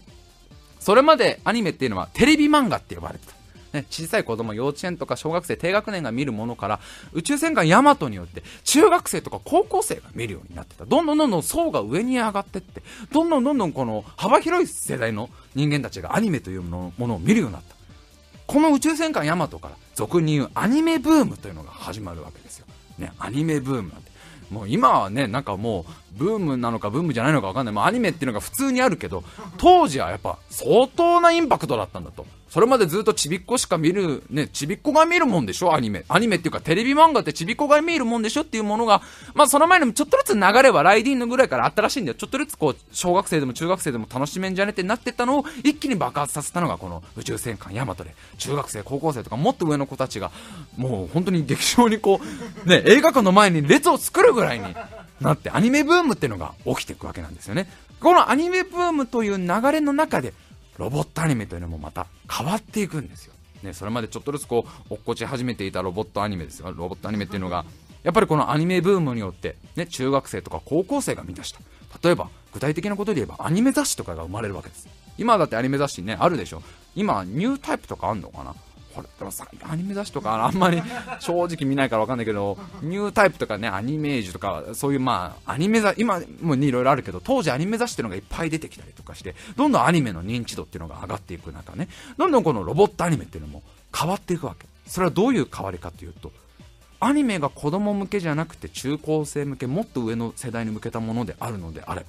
[0.79, 3.33] それまでアニメっていうのはテレビ漫画って呼ばれてた。
[3.75, 6.79] ね、小さい子供、幼稚園とか小学生、低学年が見るものから、
[7.13, 10.85] 宇宙戦艦ヤマトによって、中学生とか高校生が見るようになってた。
[10.85, 17.75] どんどんどんどん層が上に上がってって、どんどんどんどんこの幅広い世代の人間たちがアニメというものを見るようになった。
[18.47, 22.65] この宇宙戦艦ヤマトから、俗に言うアニメブームというのが始まるわけですよ。
[22.97, 24.15] ね、アニメブームなんて。
[24.51, 27.73] もう今はね、なんかもう、ブームなのかブームじゃないのかわかんない。
[27.73, 29.23] もうアニメっていうのが普通にあるけど、
[29.57, 32.25] 当時はやっぱ相当なインパクトだったんだと。
[32.49, 35.73] それまでずっとちびっこしか見る、ね、ちびっこが見るもんでしょ？
[35.73, 36.05] アニメ。
[36.07, 39.01] アニメっていうかテレビ漫画ってちびっこが見るもんでしょっていうものが、
[39.33, 42.15] まあその前にもちょっとずつ流れはライディンのぐらいからあったらしいんだよ。
[42.15, 50.31] ちょっとずつこう、小学生でも中学生でも楽しめんじゃねってなってたのを一気に爆発させたのがこの宇宙戦艦ヤマトで、中学生、高校生とかもっと上の子たちが、
[50.77, 52.21] もう本当に劇場にこ
[52.65, 54.75] う、ね、映画館の前に列を作るぐらいに
[55.19, 57.69] なって、アニメブームっていうのが起きていくわけなんですよね。
[57.99, 60.33] このアニメブームという流れの中で、
[60.77, 63.33] ロボットアニメというのもまた変わっていくんですよ。
[63.63, 66.71] ね、それまでちょっとずつこう落っこち始めていたロボットアニメですよ。
[66.71, 67.65] ロボットアニメっていうのが、
[68.03, 71.59] やっぱりこのアニメブームによって、ね、中学生とか高校生が見出した。
[72.03, 74.87] 例えば、具体的なことで言えばアニメ雑誌とかが生まれるわけです。
[75.17, 76.61] 今だってアニメ雑誌ね、あるでしょ。
[76.95, 78.53] 今、ニュータイプとかあんのかな
[78.95, 80.81] これでもさアニメ雑誌とか あんまり
[81.19, 93.63] 正直見ないから分かんないけどニュータイプとかねアニメージュとかそういうまあアニメ雑誌今もいろいろあるけど当時アニメ雑誌っていうのがいっぱい出てきたりとかしてどんどんアニメの認知度っていうのが上がっていく中ねどんどんこのロボットアニメっていうのも
[93.95, 94.67] 変わっていくわけ。
[94.87, 96.31] それはどういう変わりかというと
[96.99, 102.07] アニメが子供向けじゃなくて中高生向けもっと上の世代に向けたものであるのであれば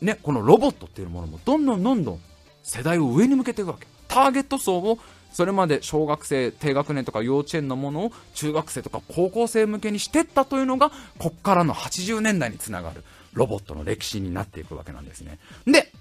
[0.00, 2.20] ね、このロボットっていうものもどんどんどんどん
[2.62, 3.86] 世代を上に向けていくわけ。
[4.06, 4.98] ターゲット層を
[5.32, 15.38] それまで小学生低学年とか幼稚園のものを中学生とか高校生向けにしてったというのがこっからの80年代につながるロボットの歴史になっていくわけなんですね。
[15.66, 15.92] で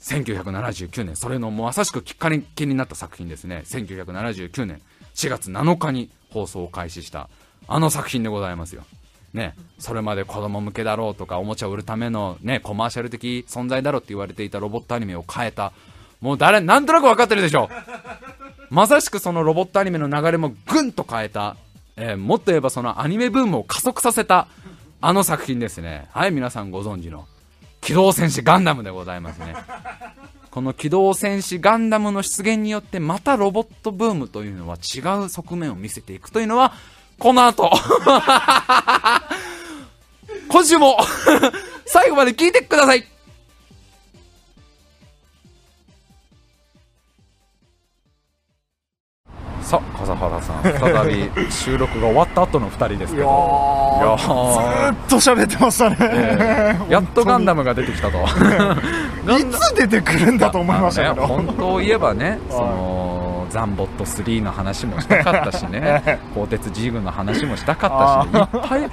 [0.00, 3.62] 1979年それのもうまさしくきっかけになった作品ですね。
[3.64, 4.82] 1979年
[5.14, 7.30] 4月7日に放送を開始した
[7.68, 8.84] あの作品でございますよ。
[9.32, 15.72] ね、それまで子供向けだろうとかおもちゃを売るための、ね、コマーシャル的存在だろうって言われていたロボットアニメを変えた。
[16.20, 17.68] もう誰なんとなく分かってるでしょ
[18.70, 21.56] まさしくそのロボットアニメの流れもぐんと変えた、
[21.96, 24.48] えー、もっと言えばそのアニメブームを加速させた、
[25.00, 26.08] あの作品ですね。
[26.12, 27.26] はい、皆さんご存知の、
[27.80, 29.54] 機動戦士ガンダムでございますね。
[30.50, 36.72] この機動戦士ガンダムの出現によってまたロボットブームというのは違う側面を見せていくというのは、
[37.18, 37.70] この後
[40.48, 40.98] 今週も
[41.86, 43.06] 最後まで聞いてください
[49.74, 51.14] さあ笠原さん再
[51.44, 53.26] び収録が終わった後の2人ですけど。
[53.94, 58.18] いやずーっと喋ってましたね、えーやっとガンダムが出てきたと。
[59.24, 68.90] ガ いつ出てくるんだと思いましたけど、ね、本当を言えばね、そのザンボット3の話もしたかったしね、 鋼鉄 G 軍の話もしたかったし、ね、いっぱいいっ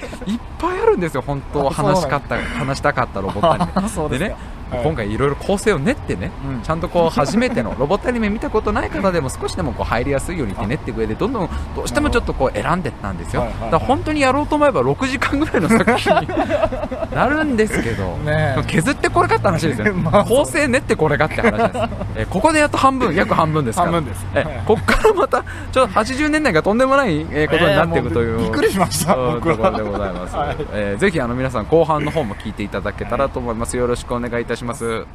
[0.58, 3.88] ぱいあるんですよ、本当 話したかった話したかったロボットアニメ。
[3.88, 4.36] そうでね、はい
[4.82, 6.62] 今回いろいろ構成を練ってね、うん。
[6.62, 13.46] ちゃんとこう初めての ロボットアニメ見たことない方でも少しでもこう入りやすいようにって練っていく上でどんどんどうしてもちょっとこう選んでったんですよ。
[13.86, 16.28] 本当にやろうと思えば6時間ぐらいの作品に
[17.14, 18.18] なるんですけど、
[18.66, 23.92] 削ってこれかって話ですよ、 まあ構成練ってこれかって話です、えーここでやっと半分約半分ですから。
[23.92, 24.26] 半分です。
[24.34, 30.52] えーここからまたちょっと80年代がとんでもないえーことになっていくという、びっくりしましたところでございます、は。
[30.52, 33.76] いえーぜひあの皆さん後半の方も聞いていただけたらと思います。
[33.76, 35.06] よろしくお願いいたします。